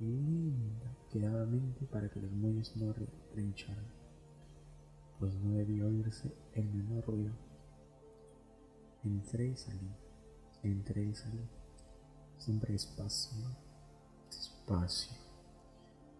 lenta, 0.00 0.96
quedadamente 1.10 1.86
para 1.86 2.08
que 2.10 2.20
los 2.20 2.30
muelles 2.32 2.76
no 2.76 2.92
trincharan, 3.32 3.86
pues 5.18 5.34
no 5.36 5.52
debía 5.52 5.86
oírse 5.86 6.34
el 6.54 6.68
menor 6.74 7.06
ruido. 7.06 7.32
Entré 9.04 9.46
y 9.46 9.56
salí, 9.56 9.90
entré 10.62 11.04
y 11.04 11.14
salí, 11.14 11.48
siempre 12.36 12.72
despacio 12.72 13.67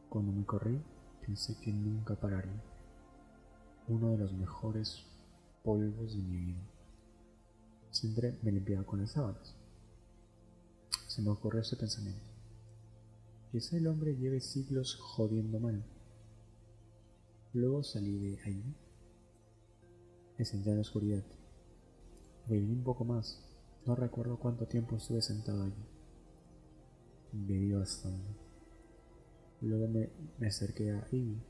Cuando 0.09 0.33
me 0.33 0.47
corrí, 0.47 0.81
pensé 1.21 1.55
que 1.61 1.71
nunca 1.71 2.15
pararía. 2.15 2.63
Uno 3.89 4.13
de 4.13 4.17
los 4.17 4.33
mejores 4.33 5.05
polvos 5.63 6.17
de 6.17 6.23
mi 6.23 6.39
vida. 6.39 6.63
Siempre 7.91 8.39
me 8.43 8.51
limpiaba 8.53 8.87
con 8.87 9.01
las 9.01 9.11
sábanas. 9.11 9.55
Se 11.09 11.21
me 11.21 11.29
ocurrió 11.29 11.61
ese 11.61 11.77
pensamiento. 11.77 12.25
Quizá 13.53 13.77
el 13.77 13.87
hombre 13.87 14.17
lleve 14.17 14.41
siglos 14.41 14.97
jodiendo 14.97 15.61
mal. 15.61 15.85
Luego 17.53 17.83
salí 17.83 18.19
de 18.19 18.41
allí. 18.45 18.75
Me 20.39 20.45
en 20.45 20.75
la 20.75 20.81
oscuridad. 20.81 21.25
Bebí 22.47 22.73
un 22.73 22.83
poco 22.83 23.05
más. 23.05 23.45
No 23.85 23.95
recuerdo 23.95 24.39
cuánto 24.39 24.67
tiempo 24.67 24.97
estuve 24.97 25.21
sentado 25.21 25.65
allí. 25.65 25.98
Bebí 27.33 27.73
bastante. 27.73 28.49
Luego 29.61 29.89
me, 29.89 30.47
acerqué 30.47 30.93
a 30.93 31.07
Ivy. 31.11 31.43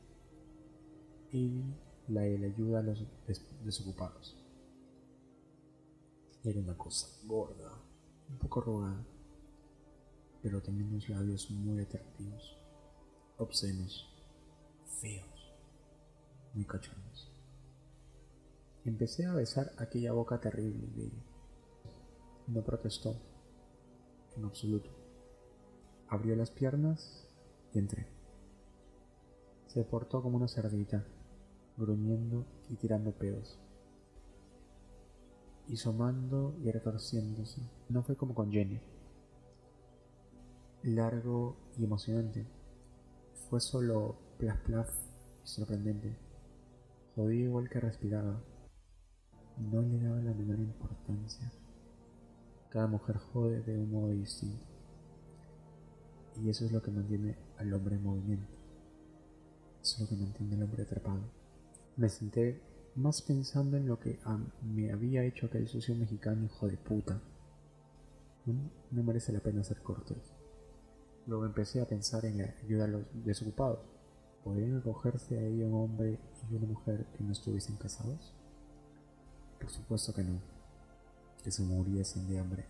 Ivy 1.33 1.75
la 2.09 2.23
ayuda 2.23 2.81
a 2.81 2.83
los 2.83 3.05
desocupados. 3.65 4.37
Era 6.43 6.61
una 6.61 6.77
cosa 6.77 7.07
gorda, 7.27 7.71
un 8.31 8.39
poco 8.39 8.61
rogada, 8.61 9.05
pero 10.43 10.63
tenía 10.63 10.87
unos 10.87 11.09
labios 11.09 11.51
muy 11.51 11.81
atractivos, 11.81 12.57
obscenos, 13.37 14.09
feos, 15.01 15.53
muy 16.55 16.65
cachorros. 16.65 17.31
Empecé 18.85 19.27
a 19.27 19.35
besar 19.35 19.73
aquella 19.77 20.13
boca 20.13 20.41
terrible 20.41 20.87
de 20.97 21.05
ella. 21.05 21.23
No 22.47 22.63
protestó, 22.65 23.15
en 24.37 24.45
absoluto 24.45 24.98
abrió 26.09 26.35
las 26.37 26.51
piernas 26.51 27.27
y 27.73 27.79
entré. 27.79 28.07
Se 29.67 29.85
portó 29.85 30.23
como 30.23 30.39
una 30.39 30.49
cerdita, 30.49 31.05
gruñendo 31.77 32.47
y 32.69 32.77
tirando 32.77 33.13
pedos. 33.13 33.59
Y 35.69 35.77
somando 35.77 36.57
y 36.63 36.71
retorciéndose. 36.71 37.61
No 37.91 38.03
fue 38.03 38.17
como 38.17 38.35
con 38.35 38.51
Jenny. 38.51 38.81
Largo 40.83 41.57
y 41.77 41.85
emocionante. 41.85 42.47
Fue 43.51 43.61
solo 43.61 44.17
plas 44.39 44.59
plas 44.61 44.89
y 45.45 45.49
sorprendente. 45.49 46.17
Jodí 47.15 47.43
igual 47.43 47.69
que 47.69 47.81
respiraba. 47.81 48.41
No 49.59 49.83
le 49.83 49.99
daba 49.99 50.21
la 50.21 50.33
menor 50.33 50.61
importancia. 50.61 51.53
Cada 52.71 52.87
mujer 52.87 53.19
jode 53.19 53.61
de 53.63 53.77
un 53.77 53.91
modo 53.91 54.13
distinto. 54.13 54.78
Y 56.43 56.51
eso 56.51 56.65
es 56.65 56.73
lo 56.73 56.83
que 56.83 56.91
mantiene 56.91 57.37
al 57.59 57.73
hombre 57.73 57.97
en 57.97 58.05
movimiento. 58.05 58.53
Eso 59.83 59.97
es 59.97 60.01
lo 60.01 60.09
que 60.09 60.23
mantiene 60.23 60.55
al 60.57 60.63
hombre 60.63 60.83
atrapado. 60.83 61.21
Me 61.97 62.09
senté 62.09 62.61
más 62.95 63.23
pensando 63.23 63.77
en 63.77 63.87
lo 63.87 63.99
que 63.99 64.19
me 64.63 64.93
había 64.93 65.25
hecho 65.25 65.47
aquel 65.47 65.69
sucio 65.69 65.95
mexicano 65.95 66.45
hijo 66.45 66.69
de 66.69 66.77
puta. 66.77 67.21
no 68.47 69.03
merece 69.03 69.33
la 69.33 69.41
pena 69.41 69.63
ser 69.63 69.83
cortés. 69.83 70.33
Luego 71.27 71.45
empecé 71.45 71.81
a 71.81 71.87
pensar 71.87 72.25
en 72.25 72.41
ayudar 72.65 72.89
a 72.89 72.93
los 72.93 73.03
desocupados. 73.25 73.81
¿Podrían 74.43 74.79
acogerse 74.79 75.39
a 75.39 75.43
ella 75.43 75.67
un 75.67 75.75
hombre 75.75 76.19
y 76.51 76.55
una 76.55 76.67
mujer 76.67 77.05
que 77.17 77.23
no 77.23 77.33
estuviesen 77.33 77.77
casados? 77.77 78.33
Por 79.61 79.71
supuesto 79.71 80.15
que 80.15 80.23
no, 80.23 80.41
que 81.43 81.51
se 81.51 81.63
muriesen 81.63 82.29
de 82.29 82.39
hambre, 82.39 82.65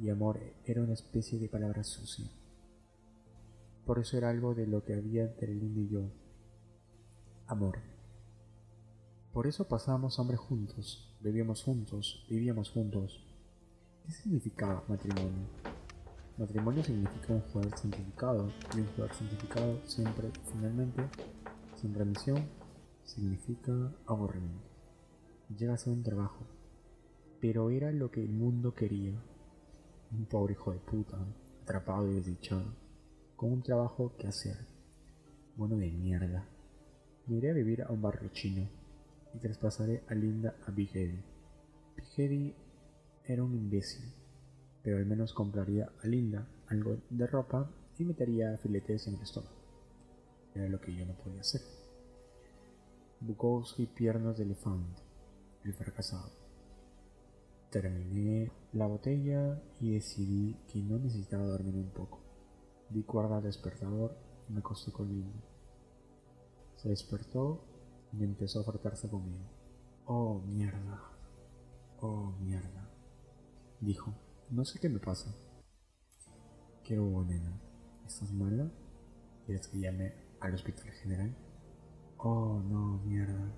y 0.00 0.10
amor 0.10 0.38
era 0.64 0.82
una 0.82 0.92
especie 0.92 1.38
de 1.38 1.48
palabra 1.48 1.82
sucia. 1.82 2.26
Por 3.84 3.98
eso 3.98 4.16
era 4.16 4.30
algo 4.30 4.54
de 4.54 4.66
lo 4.66 4.82
que 4.82 4.94
había 4.94 5.24
entre 5.24 5.54
Linda 5.54 5.80
y 5.80 5.88
yo. 5.88 6.10
Amor. 7.46 7.78
Por 9.32 9.46
eso 9.46 9.68
pasábamos 9.68 10.18
hambre 10.18 10.36
juntos, 10.36 11.14
bebíamos 11.20 11.62
juntos, 11.62 12.24
vivíamos 12.30 12.70
juntos. 12.70 13.26
¿Qué 14.04 14.12
significaba 14.12 14.84
matrimonio? 14.88 15.48
Matrimonio 16.38 16.82
significa 16.82 17.32
un 17.32 17.40
jugador 17.40 17.78
cientificado 17.78 18.50
y 18.74 18.80
un 18.80 18.86
jugador 18.86 19.14
cientificado 19.14 19.80
siempre, 19.86 20.30
finalmente, 20.50 21.02
sin 21.76 21.94
remisión, 21.94 22.42
significa 23.04 23.72
aburrimiento. 24.06 24.68
Llega 25.56 25.74
a 25.74 25.78
ser 25.78 25.92
un 25.92 26.02
trabajo, 26.02 26.46
pero 27.40 27.70
era 27.70 27.92
lo 27.92 28.10
que 28.10 28.22
el 28.22 28.32
mundo 28.32 28.74
quería. 28.74 29.12
Un 30.10 30.24
pobre 30.26 30.54
hijo 30.54 30.72
de 30.72 30.78
puta, 30.78 31.18
atrapado 31.62 32.10
y 32.10 32.14
desdichado, 32.14 32.83
un 33.46 33.62
trabajo 33.62 34.16
que 34.16 34.26
hacer. 34.26 34.66
Bueno 35.56 35.76
de 35.76 35.90
mierda. 35.90 36.46
Me 37.26 37.36
iré 37.36 37.50
a 37.50 37.54
vivir 37.54 37.82
a 37.82 37.90
un 37.90 38.02
barrio 38.02 38.30
chino 38.32 38.68
y 39.34 39.38
traspasaré 39.38 40.02
a 40.08 40.14
Linda 40.14 40.56
a. 40.66 40.72
Big 40.72 40.90
Eddie 42.16 42.54
era 43.24 43.42
un 43.42 43.54
imbécil 43.54 44.12
pero 44.84 44.98
al 44.98 45.06
menos 45.06 45.32
compraría 45.32 45.90
a 46.02 46.06
Linda 46.06 46.46
algo 46.68 46.98
de 47.08 47.26
ropa 47.26 47.70
y 47.98 48.04
metería 48.04 48.56
filetes 48.58 49.08
en 49.08 49.14
el 49.14 49.22
estómago. 49.22 49.56
Era 50.54 50.68
lo 50.68 50.78
que 50.78 50.94
yo 50.94 51.06
no 51.06 51.14
podía 51.14 51.40
hacer. 51.40 51.62
Bukowski 53.20 53.86
piernas 53.86 54.36
de 54.36 54.44
elefante, 54.44 55.00
el 55.64 55.72
fracasado. 55.72 56.30
Terminé 57.70 58.52
la 58.74 58.86
botella 58.86 59.58
y 59.80 59.94
decidí 59.94 60.54
que 60.70 60.80
no 60.80 60.98
necesitaba 60.98 61.46
dormir 61.46 61.76
un 61.76 61.88
poco. 61.88 62.23
Di 62.94 63.02
cuerda 63.02 63.38
al 63.38 63.42
despertador 63.42 64.16
y 64.48 64.52
me 64.52 64.60
acosté 64.60 64.92
con 64.92 65.08
Linda. 65.08 65.42
Se 66.76 66.88
despertó 66.88 67.64
y 68.12 68.22
empezó 68.22 68.60
a 68.60 68.62
frotarse 68.62 69.10
conmigo. 69.10 69.50
Oh, 70.04 70.40
mierda. 70.46 71.02
Oh, 72.00 72.32
mierda. 72.40 72.88
Dijo. 73.80 74.14
No 74.50 74.64
sé 74.64 74.78
qué 74.78 74.88
me 74.88 75.00
pasa. 75.00 75.34
¿Qué 76.84 77.00
hubo? 77.00 77.26
¿Estás 78.06 78.30
mala? 78.32 78.70
¿Quieres 79.44 79.66
que 79.66 79.80
llame 79.80 80.14
al 80.38 80.54
hospital 80.54 80.88
general? 81.02 81.34
Oh, 82.18 82.60
no, 82.60 82.98
mierda. 82.98 83.52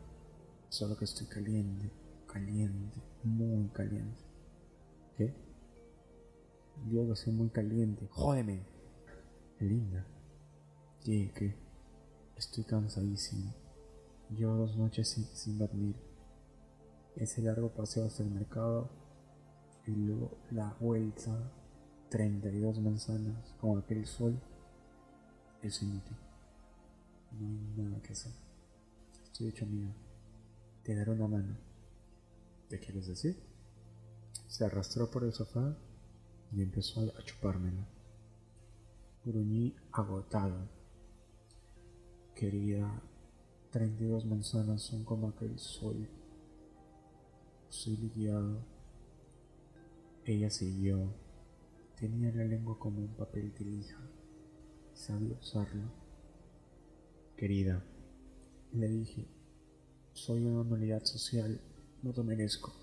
Solo 0.70 0.96
que 0.96 1.04
estoy 1.04 1.26
caliente, 1.26 1.90
caliente, 2.26 3.02
muy 3.22 3.68
caliente. 3.68 4.22
¿Qué? 5.14 5.34
Digo 6.86 7.06
que 7.08 7.16
soy 7.16 7.34
muy 7.34 7.50
caliente. 7.50 8.08
¡Jódeme! 8.12 8.75
Linda. 9.60 10.06
¿Qué? 11.02 11.54
Estoy 12.36 12.64
cansadísimo. 12.64 13.54
Llevo 14.30 14.54
dos 14.56 14.76
noches 14.76 15.08
sin, 15.08 15.24
sin 15.24 15.58
dormir. 15.58 15.96
Ese 17.14 17.40
largo 17.40 17.70
paseo 17.70 18.04
hasta 18.04 18.22
el 18.22 18.30
mercado 18.30 18.90
y 19.86 19.92
luego 19.92 20.36
la 20.50 20.76
vuelta 20.78 21.50
32 22.10 22.80
manzanas 22.80 23.54
con 23.60 23.78
aquel 23.78 24.06
sol 24.06 24.38
es 25.62 25.82
inútil. 25.82 26.16
No 27.32 27.46
hay 27.48 27.88
nada 27.88 28.02
que 28.02 28.12
hacer. 28.12 28.32
Estoy 29.24 29.48
hecho 29.48 29.64
mío. 29.64 29.88
Te 30.82 30.94
daré 30.94 31.12
una 31.12 31.28
mano. 31.28 31.56
¿Qué 32.68 32.78
quieres 32.78 33.06
decir? 33.06 33.40
Se 34.48 34.66
arrastró 34.66 35.10
por 35.10 35.24
el 35.24 35.32
sofá 35.32 35.74
y 36.52 36.62
empezó 36.62 37.00
a 37.00 37.24
chupármela. 37.24 37.95
Gruñí 39.26 39.76
agotado. 39.92 40.70
Querida, 42.34 43.02
32 43.72 44.24
manzanas 44.24 44.80
son 44.80 45.04
como 45.04 45.28
aquel 45.28 45.58
sol. 45.58 46.08
Soy 47.68 47.98
liquidado 47.98 48.76
ella 50.26 50.50
siguió. 50.50 51.14
Tenía 51.96 52.32
la 52.32 52.42
lengua 52.42 52.76
como 52.80 52.98
un 52.98 53.14
papel 53.14 53.54
de 53.54 53.64
lija. 53.64 54.00
Sabía 54.92 55.36
usarlo. 55.40 55.88
Querida, 57.36 57.84
le 58.72 58.88
dije, 58.88 59.28
soy 60.12 60.44
una 60.44 60.62
unidad 60.62 61.04
social, 61.04 61.60
no 62.02 62.12
te 62.12 62.24
merezco. 62.24 62.74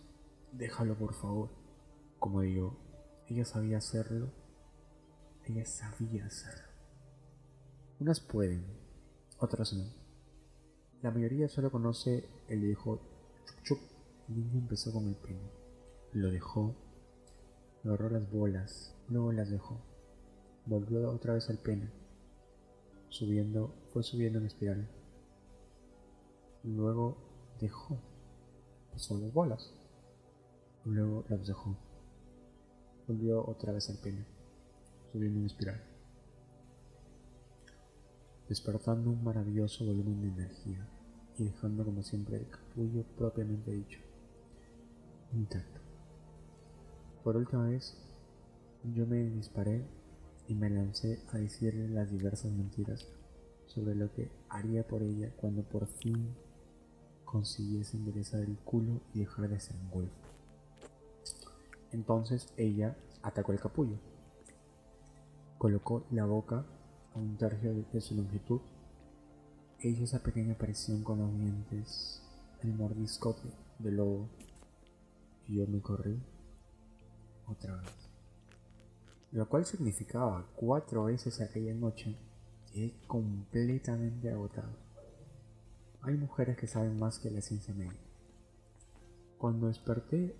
Déjalo 0.53 0.97
por 0.97 1.13
favor. 1.15 1.49
Como 2.17 2.39
digo, 2.39 2.77
ella 3.27 3.43
sabía 3.43 3.79
hacerlo. 3.79 4.31
Ella 5.45 5.65
sabía 5.65 6.25
hacerlo. 6.25 6.63
Unas 7.99 8.19
pueden, 8.19 8.65
otras 9.39 9.73
no. 9.73 9.85
La 11.01 11.11
mayoría 11.11 11.49
solo 11.49 11.71
conoce 11.71 12.29
el 12.47 12.61
viejo 12.61 13.01
chup 13.45 13.63
chup. 13.63 13.79
El 14.29 14.35
niño 14.37 14.59
empezó 14.59 14.93
con 14.93 15.07
el 15.07 15.15
pene. 15.15 15.51
Lo 16.13 16.31
dejó 16.31 16.75
agarró 17.83 18.09
las 18.09 18.31
bolas, 18.31 18.95
luego 19.09 19.31
las 19.31 19.49
dejó. 19.49 19.77
Volvió 20.65 21.09
otra 21.09 21.33
vez 21.33 21.49
al 21.49 21.57
pene. 21.57 21.89
Subiendo, 23.09 23.73
fue 23.91 24.03
subiendo 24.03 24.39
en 24.39 24.45
espiral. 24.45 24.87
Luego 26.63 27.17
dejó. 27.59 27.97
Pasó 28.91 29.17
las 29.17 29.33
bolas. 29.33 29.73
Luego 30.85 31.25
las 31.27 31.45
dejó. 31.45 31.75
Volvió 33.07 33.45
otra 33.45 33.73
vez 33.73 33.89
al 33.89 33.97
pene. 33.97 34.25
Subiendo 35.13 35.39
en 35.39 35.45
espiral. 35.45 35.81
Despertando 38.49 39.11
un 39.11 39.23
maravilloso 39.23 39.85
volumen 39.85 40.21
de 40.21 40.27
energía 40.27 40.87
y 41.37 41.43
dejando 41.43 41.85
como 41.85 42.01
siempre 42.01 42.37
el 42.37 42.49
capullo 42.49 43.03
propiamente 43.15 43.71
dicho 43.71 43.99
intacto. 45.33 45.81
Por 47.23 47.37
última 47.37 47.67
vez, 47.67 47.95
yo 48.95 49.05
me 49.05 49.23
disparé 49.29 49.85
y 50.47 50.55
me 50.55 50.71
lancé 50.71 51.19
a 51.31 51.37
decirle 51.37 51.89
las 51.89 52.09
diversas 52.09 52.51
mentiras 52.51 53.07
sobre 53.67 53.93
lo 53.93 54.11
que 54.11 54.31
haría 54.49 54.87
por 54.87 55.03
ella 55.03 55.31
cuando 55.37 55.61
por 55.61 55.85
fin 55.85 56.35
consiguiese 57.23 57.97
enderezar 57.97 58.41
el 58.41 58.57
culo 58.57 58.99
y 59.13 59.19
dejar 59.19 59.47
de 59.47 59.59
ser 59.59 59.75
un 59.75 59.91
golf. 59.91 60.11
Entonces 61.91 62.51
ella 62.57 62.97
atacó 63.21 63.51
el 63.51 63.59
capullo, 63.59 63.97
colocó 65.63 66.05
la 66.11 66.25
boca 66.25 66.65
a 67.15 67.17
un 67.17 67.37
tercio 67.37 67.73
de 67.73 68.01
su 68.01 68.15
longitud 68.15 68.59
e 69.79 69.87
hizo 69.87 70.03
esa 70.03 70.19
pequeña 70.19 70.55
aparición 70.55 71.05
con 71.05 71.19
los 71.19 71.33
dientes, 71.39 72.21
el 72.63 72.73
mordisco 72.73 73.37
de 73.79 73.91
lobo, 73.93 74.27
y 75.47 75.55
yo 75.55 75.67
me 75.67 75.79
corrí 75.79 76.21
otra 77.47 77.77
vez. 77.77 77.93
Lo 79.31 79.47
cual 79.47 79.65
significaba 79.65 80.45
cuatro 80.53 81.05
veces 81.05 81.39
aquella 81.39 81.73
noche 81.73 82.17
he 82.73 82.91
completamente 83.07 84.29
agotado. 84.31 84.75
Hay 86.01 86.17
mujeres 86.17 86.57
que 86.57 86.67
saben 86.67 86.99
más 86.99 87.19
que 87.19 87.31
la 87.31 87.39
ciencia 87.39 87.73
médica. 87.73 88.03
Cuando 89.37 89.67
desperté, 89.67 90.35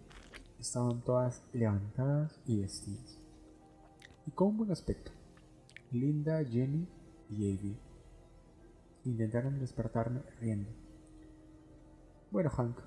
estaban 0.59 1.01
todas 1.01 1.43
levantadas 1.53 2.41
y 2.45 2.59
vestidas. 2.59 3.22
Y 4.25 4.31
con 4.31 4.49
un 4.49 4.57
buen 4.57 4.71
aspecto. 4.71 5.11
Linda, 5.91 6.43
Jenny 6.43 6.87
y 7.29 7.53
Abby 7.53 7.77
intentaron 9.05 9.59
despertarme 9.59 10.21
riendo. 10.39 10.69
Bueno, 12.31 12.49
Hank, 12.49 12.79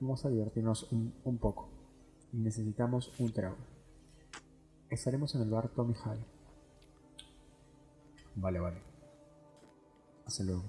vamos 0.00 0.24
a 0.24 0.30
divertirnos 0.30 0.90
un 0.90 1.38
poco 1.38 1.68
y 2.32 2.38
necesitamos 2.38 3.12
un 3.20 3.32
trago. 3.32 3.56
Estaremos 4.90 5.34
en 5.34 5.42
el 5.42 5.50
bar 5.50 5.68
Tommy 5.68 5.94
High. 5.94 6.24
Vale, 8.36 8.58
vale. 8.58 8.78
Hasta 10.26 10.42
luego. 10.42 10.64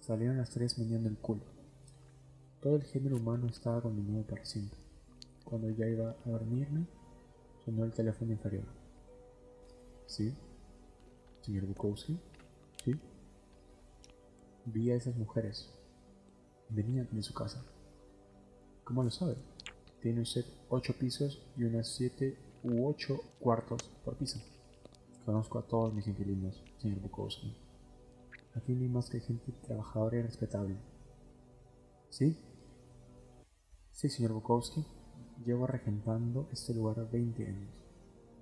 Salieron 0.00 0.38
las 0.38 0.50
tres 0.50 0.78
meneando 0.78 1.08
el 1.08 1.18
culo. 1.18 1.42
Todo 2.60 2.76
el 2.76 2.82
género 2.84 3.16
humano 3.16 3.46
estaba 3.48 3.82
condenado 3.82 4.22
para 4.26 4.44
siempre. 4.44 4.78
Cuando 5.44 5.70
ya 5.70 5.86
iba 5.86 6.10
a 6.10 6.30
dormirme, 6.30 6.86
sonó 7.70 7.84
el 7.84 7.92
teléfono 7.92 8.32
inferior. 8.32 8.64
¿Sí? 10.06 10.34
¿Señor 11.42 11.66
Bukowski? 11.66 12.18
¿Sí? 12.84 12.98
Vi 14.66 14.90
a 14.90 14.96
esas 14.96 15.14
mujeres. 15.16 15.70
Venían 16.68 17.08
de 17.12 17.22
su 17.22 17.32
casa. 17.32 17.64
¿Cómo 18.82 19.04
lo 19.04 19.10
sabe? 19.10 19.36
Tiene 20.02 20.22
usted 20.22 20.44
8 20.68 20.94
pisos 20.98 21.46
y 21.56 21.64
unas 21.64 21.88
7 21.94 22.36
u 22.64 22.88
8 22.88 23.20
cuartos 23.38 23.82
por 24.04 24.16
piso. 24.16 24.40
Conozco 25.24 25.60
a 25.60 25.66
todos 25.66 25.94
mis 25.94 26.08
inquilinos, 26.08 26.64
señor 26.78 26.98
Bukowski. 27.00 27.54
Aquí 28.56 28.72
no 28.72 28.82
hay 28.82 28.88
más 28.88 29.08
que 29.10 29.20
gente 29.20 29.52
trabajadora 29.64 30.18
y 30.18 30.22
respetable. 30.22 30.76
¿Sí? 32.08 32.36
Sí, 33.92 34.08
señor 34.08 34.32
Bukowski. 34.32 34.84
Llevo 35.44 35.66
regentando 35.66 36.48
este 36.52 36.74
lugar 36.74 37.10
20 37.10 37.46
años. 37.46 37.84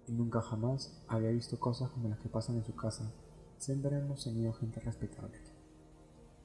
Y 0.09 0.13
nunca 0.13 0.41
jamás 0.41 1.01
había 1.07 1.31
visto 1.31 1.61
cosas 1.61 1.91
como 1.91 2.09
las 2.09 2.19
que 2.19 2.29
pasan 2.29 2.57
en 2.57 2.65
su 2.65 2.75
casa. 2.75 3.13
Siempre 3.59 3.97
hemos 3.97 4.25
tenido 4.25 4.53
gente 4.53 4.81
respetable. 4.81 5.39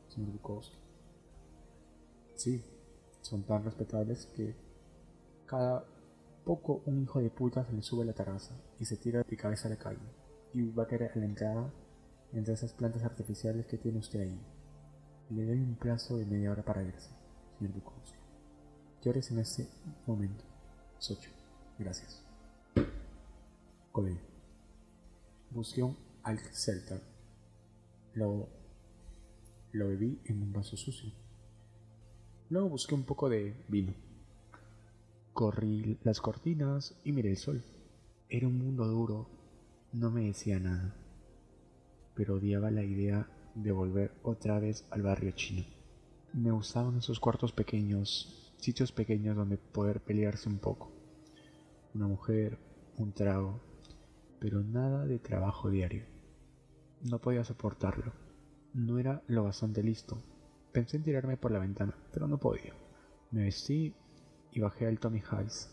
Señor 0.09 0.31
Bukowski. 0.31 0.77
Sí, 2.35 2.63
son 3.21 3.43
tan 3.43 3.63
respetables 3.63 4.27
que 4.35 4.55
cada 5.45 5.85
poco 6.43 6.81
un 6.85 7.01
hijo 7.01 7.19
de 7.19 7.29
puta 7.29 7.65
se 7.65 7.73
le 7.73 7.81
sube 7.81 8.03
a 8.03 8.07
la 8.07 8.13
terraza 8.13 8.53
y 8.79 8.85
se 8.85 8.97
tira 8.97 9.23
de 9.23 9.37
cabeza 9.37 9.67
a 9.67 9.71
la 9.71 9.77
calle 9.77 10.23
y 10.53 10.69
va 10.69 10.83
a 10.83 10.87
querer 10.87 11.11
a 11.15 11.19
la 11.19 11.25
entrada 11.25 11.71
entre 12.33 12.53
esas 12.53 12.73
plantas 12.73 13.03
artificiales 13.03 13.65
que 13.65 13.77
tiene 13.77 13.99
usted 13.99 14.21
ahí. 14.21 14.39
Le 15.29 15.45
doy 15.45 15.59
un 15.59 15.75
plazo 15.75 16.17
de 16.17 16.25
media 16.25 16.51
hora 16.51 16.63
para 16.63 16.83
irse, 16.83 17.09
señor 17.57 17.73
Bukowski. 17.73 18.22
Llores 19.03 19.31
en 19.31 19.39
este 19.39 19.67
momento. 20.07 20.45
Socho. 20.97 21.29
Gracias. 21.77 22.21
Colegio. 23.91 24.21
Busqué 25.51 25.83
un 25.83 25.97
Alk-Celta. 26.23 27.01
Lo, 28.13 28.47
lo 29.73 29.87
bebí 29.89 30.21
en 30.23 30.41
un 30.41 30.53
vaso 30.53 30.77
sucio. 30.77 31.11
Luego 32.49 32.69
busqué 32.69 32.95
un 32.95 33.03
poco 33.03 33.27
de 33.27 33.53
vino. 33.67 33.93
Corrí 35.33 35.99
las 36.03 36.21
cortinas 36.21 36.95
y 37.03 37.11
miré 37.11 37.31
el 37.31 37.37
sol. 37.37 37.61
Era 38.29 38.47
un 38.47 38.57
mundo 38.57 38.85
duro. 38.85 39.27
No 39.91 40.11
me 40.11 40.27
decía 40.27 40.59
nada. 40.59 40.95
Pero 42.15 42.35
odiaba 42.35 42.71
la 42.71 42.83
idea 42.83 43.27
de 43.53 43.71
volver 43.73 44.13
otra 44.23 44.59
vez 44.59 44.85
al 44.91 45.01
barrio 45.01 45.31
chino. 45.31 45.65
Me 46.31 46.51
gustaban 46.51 46.99
esos 46.99 47.19
cuartos 47.19 47.51
pequeños, 47.51 48.52
sitios 48.63 48.93
pequeños 48.93 49.35
donde 49.35 49.57
poder 49.57 49.99
pelearse 49.99 50.47
un 50.47 50.57
poco. 50.57 50.89
Una 51.93 52.07
mujer, 52.07 52.57
un 52.97 53.11
trago, 53.11 53.59
pero 54.39 54.63
nada 54.63 55.05
de 55.05 55.19
trabajo 55.19 55.69
diario. 55.69 56.05
No 57.01 57.19
podía 57.19 57.43
soportarlo. 57.43 58.13
No 58.73 58.99
era 58.99 59.21
lo 59.27 59.43
bastante 59.43 59.83
listo. 59.83 60.17
Pensé 60.71 60.97
en 60.97 61.03
tirarme 61.03 61.35
por 61.35 61.51
la 61.51 61.59
ventana, 61.59 61.93
pero 62.13 62.25
no 62.27 62.37
podía. 62.37 62.73
Me 63.31 63.43
vestí 63.43 63.93
y 64.51 64.61
bajé 64.61 64.87
al 64.87 64.99
Tommy 64.99 65.19
Highs. 65.19 65.69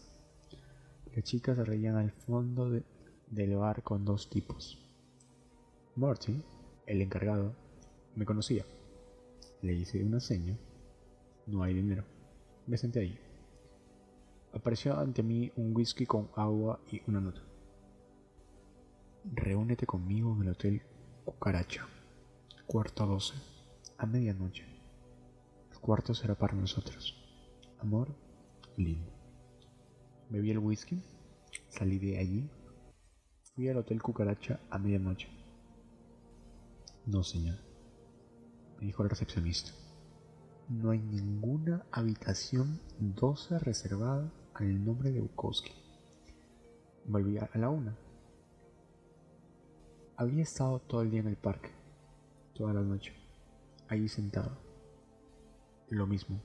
Las 1.15 1.25
chicas 1.25 1.57
se 1.57 1.65
reían 1.65 1.95
al 1.97 2.11
fondo 2.11 2.71
del 2.71 3.57
bar 3.57 3.85
con 3.85 4.05
dos 4.05 4.29
tipos. 4.29 4.85
Marty, 5.95 6.43
el 6.87 7.03
encargado, 7.03 7.55
me 8.17 8.25
conocía. 8.25 8.65
Le 9.63 9.75
hice 9.75 10.03
una 10.03 10.19
seña. 10.19 10.59
No 11.47 11.63
hay 11.63 11.75
dinero. 11.75 12.05
Me 12.67 12.77
senté 12.77 13.01
allí. 13.01 13.19
Apareció 14.53 14.99
ante 14.99 15.23
mí 15.23 15.53
un 15.57 15.75
whisky 15.75 16.07
con 16.07 16.31
agua 16.35 16.81
y 16.91 17.01
una 17.07 17.21
nota. 17.21 17.41
Reúnete 19.25 19.87
conmigo 19.87 20.35
en 20.35 20.43
el 20.43 20.49
Hotel 20.51 20.83
Cucaracha, 21.25 21.87
cuarto 22.67 23.07
12, 23.07 23.35
a 23.99 24.07
medianoche. 24.07 24.65
El 25.71 25.79
cuarto 25.79 26.15
será 26.15 26.35
para 26.35 26.55
nosotros. 26.55 27.17
Amor, 27.79 28.09
lindo. 28.77 29.13
Bebí 30.31 30.51
el 30.51 30.59
whisky, 30.59 31.03
salí 31.69 31.99
de 31.99 32.19
allí, 32.19 32.51
fui 33.55 33.69
al 33.69 33.77
Hotel 33.79 34.03
Cucaracha 34.03 34.61
a 34.71 34.79
medianoche. 34.79 35.29
No, 37.07 37.23
señor, 37.23 37.59
me 38.79 38.87
dijo 38.87 39.03
el 39.03 39.11
recepcionista. 39.11 39.73
No 40.71 40.91
hay 40.91 41.01
ninguna 41.01 41.85
habitación 41.91 42.79
12 43.01 43.59
reservada 43.59 44.31
al 44.55 44.85
nombre 44.85 45.11
de 45.11 45.21
Bukowski. 45.21 45.73
Volví 47.07 47.39
a 47.39 47.51
la 47.55 47.71
una. 47.71 47.97
Había 50.17 50.45
estado 50.45 50.79
todo 50.79 51.03
el 51.03 51.11
día 51.11 51.23
en 51.23 51.27
el 51.27 51.37
parque, 51.37 51.71
toda 52.55 52.73
la 52.73 52.83
noche, 52.83 53.13
allí 53.89 54.07
sentado. 54.07 54.57
Lo 55.89 56.07
mismo. 56.07 56.41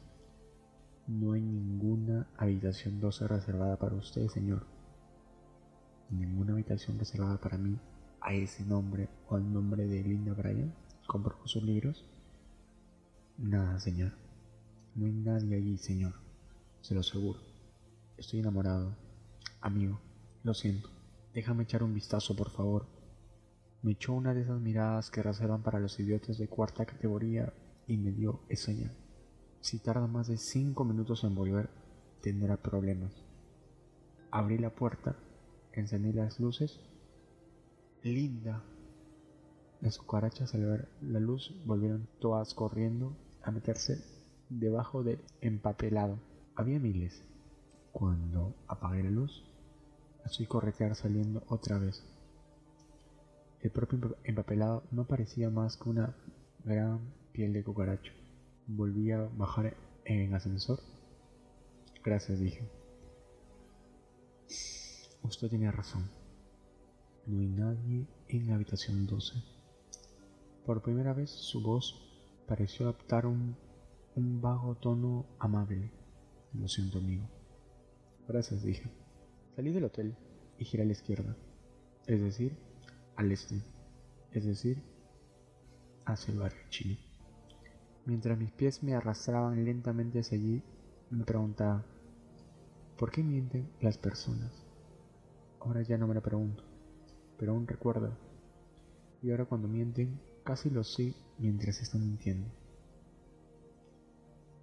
No 1.05 1.33
hay 1.33 1.41
ninguna 1.41 2.27
habitación 2.35 2.99
12 2.99 3.27
reservada 3.27 3.77
para 3.77 3.93
usted, 3.93 4.27
señor. 4.29 4.65
Ninguna 6.09 6.53
habitación 6.53 6.97
reservada 6.97 7.39
para 7.39 7.59
mí 7.59 7.77
a 8.21 8.33
ese 8.33 8.65
nombre 8.65 9.07
o 9.27 9.35
al 9.35 9.53
nombre 9.53 9.85
de 9.85 10.01
Linda 10.01 10.33
Bryan. 10.33 10.73
Compró 11.05 11.37
sus 11.45 11.61
libros. 11.61 12.03
Nada, 13.37 13.79
señor. 13.81 14.13
No 14.95 15.05
hay 15.05 15.11
nadie 15.11 15.57
allí, 15.57 15.77
señor. 15.77 16.13
Se 16.79 16.93
lo 16.93 17.01
aseguro. 17.01 17.39
Estoy 18.17 18.39
enamorado. 18.39 18.95
Amigo, 19.59 19.99
lo 20.43 20.53
siento. 20.53 20.89
Déjame 21.33 21.63
echar 21.63 21.83
un 21.83 21.93
vistazo, 21.93 22.33
por 22.33 22.49
favor. 22.49 22.87
Me 23.81 23.91
echó 23.91 24.13
una 24.13 24.33
de 24.33 24.41
esas 24.41 24.61
miradas 24.61 25.11
que 25.11 25.21
reservan 25.21 25.63
para 25.63 25.81
los 25.81 25.99
idiotas 25.99 26.37
de 26.37 26.47
cuarta 26.47 26.85
categoría 26.85 27.53
y 27.87 27.97
me 27.97 28.13
dio 28.13 28.39
esa 28.47 28.67
señal. 28.67 28.95
Si 29.59 29.79
tarda 29.79 30.07
más 30.07 30.27
de 30.27 30.37
cinco 30.37 30.85
minutos 30.85 31.25
en 31.25 31.35
volver, 31.35 31.69
tendrá 32.21 32.55
problemas. 32.55 33.11
Abrí 34.31 34.57
la 34.57 34.73
puerta, 34.73 35.17
encendí 35.73 36.13
las 36.13 36.39
luces. 36.39 36.79
Linda. 38.01 38.63
Las 39.81 39.97
cucarachas 39.97 40.55
al 40.55 40.65
ver 40.65 40.89
la 41.01 41.19
luz 41.19 41.53
volvieron 41.65 42.07
todas 42.19 42.53
corriendo 42.53 43.24
a 43.45 43.51
meterse 43.51 44.03
debajo 44.49 45.03
del 45.03 45.19
empapelado. 45.39 46.19
Había 46.55 46.79
miles. 46.79 47.23
Cuando 47.93 48.55
apagué 48.67 49.03
la 49.03 49.11
luz, 49.11 49.45
las 50.23 50.37
corretear 50.47 50.95
saliendo 50.95 51.43
otra 51.47 51.77
vez. 51.77 52.03
El 53.61 53.71
propio 53.71 54.17
empapelado 54.23 54.83
no 54.91 55.05
parecía 55.05 55.49
más 55.49 55.77
que 55.77 55.89
una 55.89 56.15
gran 56.63 56.99
piel 57.31 57.53
de 57.53 57.63
cucaracho. 57.63 58.11
Volví 58.67 59.11
a 59.11 59.29
bajar 59.37 59.75
en 60.03 60.33
ascensor. 60.33 60.79
Gracias, 62.03 62.39
dije. 62.39 62.67
Usted 65.21 65.49
tiene 65.49 65.71
razón. 65.71 66.09
No 67.27 67.39
hay 67.39 67.47
nadie 67.47 68.07
en 68.27 68.47
la 68.47 68.55
habitación 68.55 69.07
12. 69.07 69.33
Por 70.65 70.81
primera 70.81 71.13
vez 71.13 71.29
su 71.29 71.61
voz 71.61 72.04
pareció 72.47 72.87
adaptar 72.87 73.25
un, 73.25 73.55
un 74.15 74.41
vago 74.41 74.75
tono 74.75 75.25
amable. 75.39 75.91
Lo 76.53 76.67
siento, 76.67 76.99
amigo. 76.99 77.27
Gracias, 78.27 78.63
dije. 78.63 78.91
Salí 79.55 79.71
del 79.71 79.85
hotel 79.85 80.15
y 80.57 80.65
giré 80.65 80.83
a 80.83 80.85
la 80.85 80.91
izquierda, 80.91 81.35
es 82.07 82.21
decir, 82.21 82.57
al 83.15 83.31
este, 83.31 83.61
es 84.31 84.45
decir, 84.45 84.81
hacia 86.05 86.33
el 86.33 86.39
barrio 86.39 86.61
chino. 86.69 86.97
Mientras 88.05 88.37
mis 88.37 88.51
pies 88.51 88.83
me 88.83 88.93
arrastraban 88.93 89.63
lentamente 89.63 90.19
hacia 90.19 90.37
allí, 90.37 90.61
me 91.09 91.23
preguntaba, 91.23 91.85
¿por 92.97 93.11
qué 93.11 93.23
mienten 93.23 93.69
las 93.81 93.97
personas? 93.97 94.51
Ahora 95.59 95.81
ya 95.81 95.97
no 95.97 96.07
me 96.07 96.13
lo 96.13 96.21
pregunto, 96.21 96.63
pero 97.37 97.53
aún 97.53 97.67
recuerdo. 97.67 98.17
Y 99.21 99.31
ahora 99.31 99.45
cuando 99.45 99.67
mienten, 99.67 100.19
casi 100.43 100.69
lo 100.69 100.83
sé 100.83 101.15
mientras 101.37 101.81
están 101.81 102.01
mintiendo. 102.01 102.47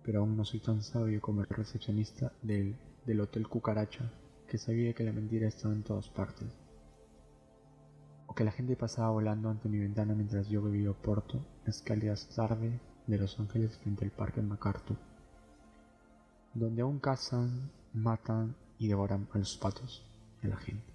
Pero 0.04 0.20
aún 0.20 0.37
no 0.37 0.44
soy 0.44 0.61
tan 0.61 0.82
sabio 0.82 1.20
como 1.20 1.42
el 1.42 1.48
recepcionista 1.48 2.32
del, 2.42 2.76
del 3.06 3.20
Hotel 3.20 3.48
Cucaracha, 3.48 4.11
que 4.48 4.58
sabía 4.58 4.92
que 4.92 5.04
la 5.04 5.12
mentira 5.12 5.48
estaba 5.48 5.74
en 5.74 5.82
todas 5.82 6.08
partes 6.08 6.48
o 8.32 8.35
que 8.35 8.44
la 8.44 8.50
gente 8.50 8.76
pasaba 8.76 9.11
volando 9.11 9.50
ante 9.50 9.68
mi 9.68 9.78
ventana 9.78 10.14
mientras 10.14 10.48
yo 10.48 10.62
bebía 10.62 10.90
Porto 10.94 11.44
las 11.66 11.82
cálidas 11.82 12.30
tarde 12.35 12.80
de 13.06 13.18
Los 13.18 13.38
Ángeles 13.38 13.76
frente 13.76 14.06
al 14.06 14.11
Parque 14.11 14.40
MacArthur, 14.40 14.96
donde 16.54 16.80
aún 16.80 16.98
cazan, 16.98 17.70
matan 17.92 18.56
y 18.78 18.88
devoran 18.88 19.28
a 19.32 19.38
los 19.38 19.58
patos 19.58 20.06
y 20.42 20.46
a 20.46 20.48
la 20.48 20.56
gente. 20.56 20.94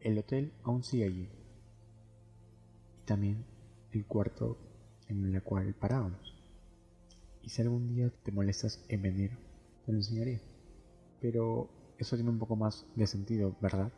El 0.00 0.18
hotel 0.18 0.54
aún 0.62 0.82
sigue 0.82 1.04
allí, 1.04 1.28
también 3.04 3.44
el 3.92 4.06
cuarto 4.06 4.58
en 5.08 5.34
el 5.34 5.42
cual 5.42 5.74
parábamos. 5.74 6.34
Y 7.42 7.50
si 7.50 7.62
algún 7.62 7.88
día 7.88 8.10
te 8.22 8.32
molestas 8.32 8.84
en 8.88 9.02
venir, 9.02 9.30
te 9.84 9.92
lo 9.92 9.98
enseñaré. 9.98 10.40
Pero 11.20 11.68
eso 11.98 12.16
tiene 12.16 12.30
un 12.30 12.38
poco 12.38 12.56
más 12.56 12.86
de 12.96 13.06
sentido, 13.06 13.54
¿verdad? 13.60 13.92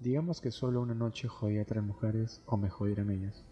Digamos 0.00 0.40
que 0.40 0.50
solo 0.50 0.80
una 0.80 0.94
noche 0.94 1.28
jodí 1.28 1.58
a 1.58 1.64
tres 1.64 1.82
mujeres 1.82 2.42
o 2.46 2.56
me 2.56 2.68
jodieron 2.68 3.10
ellas. 3.10 3.44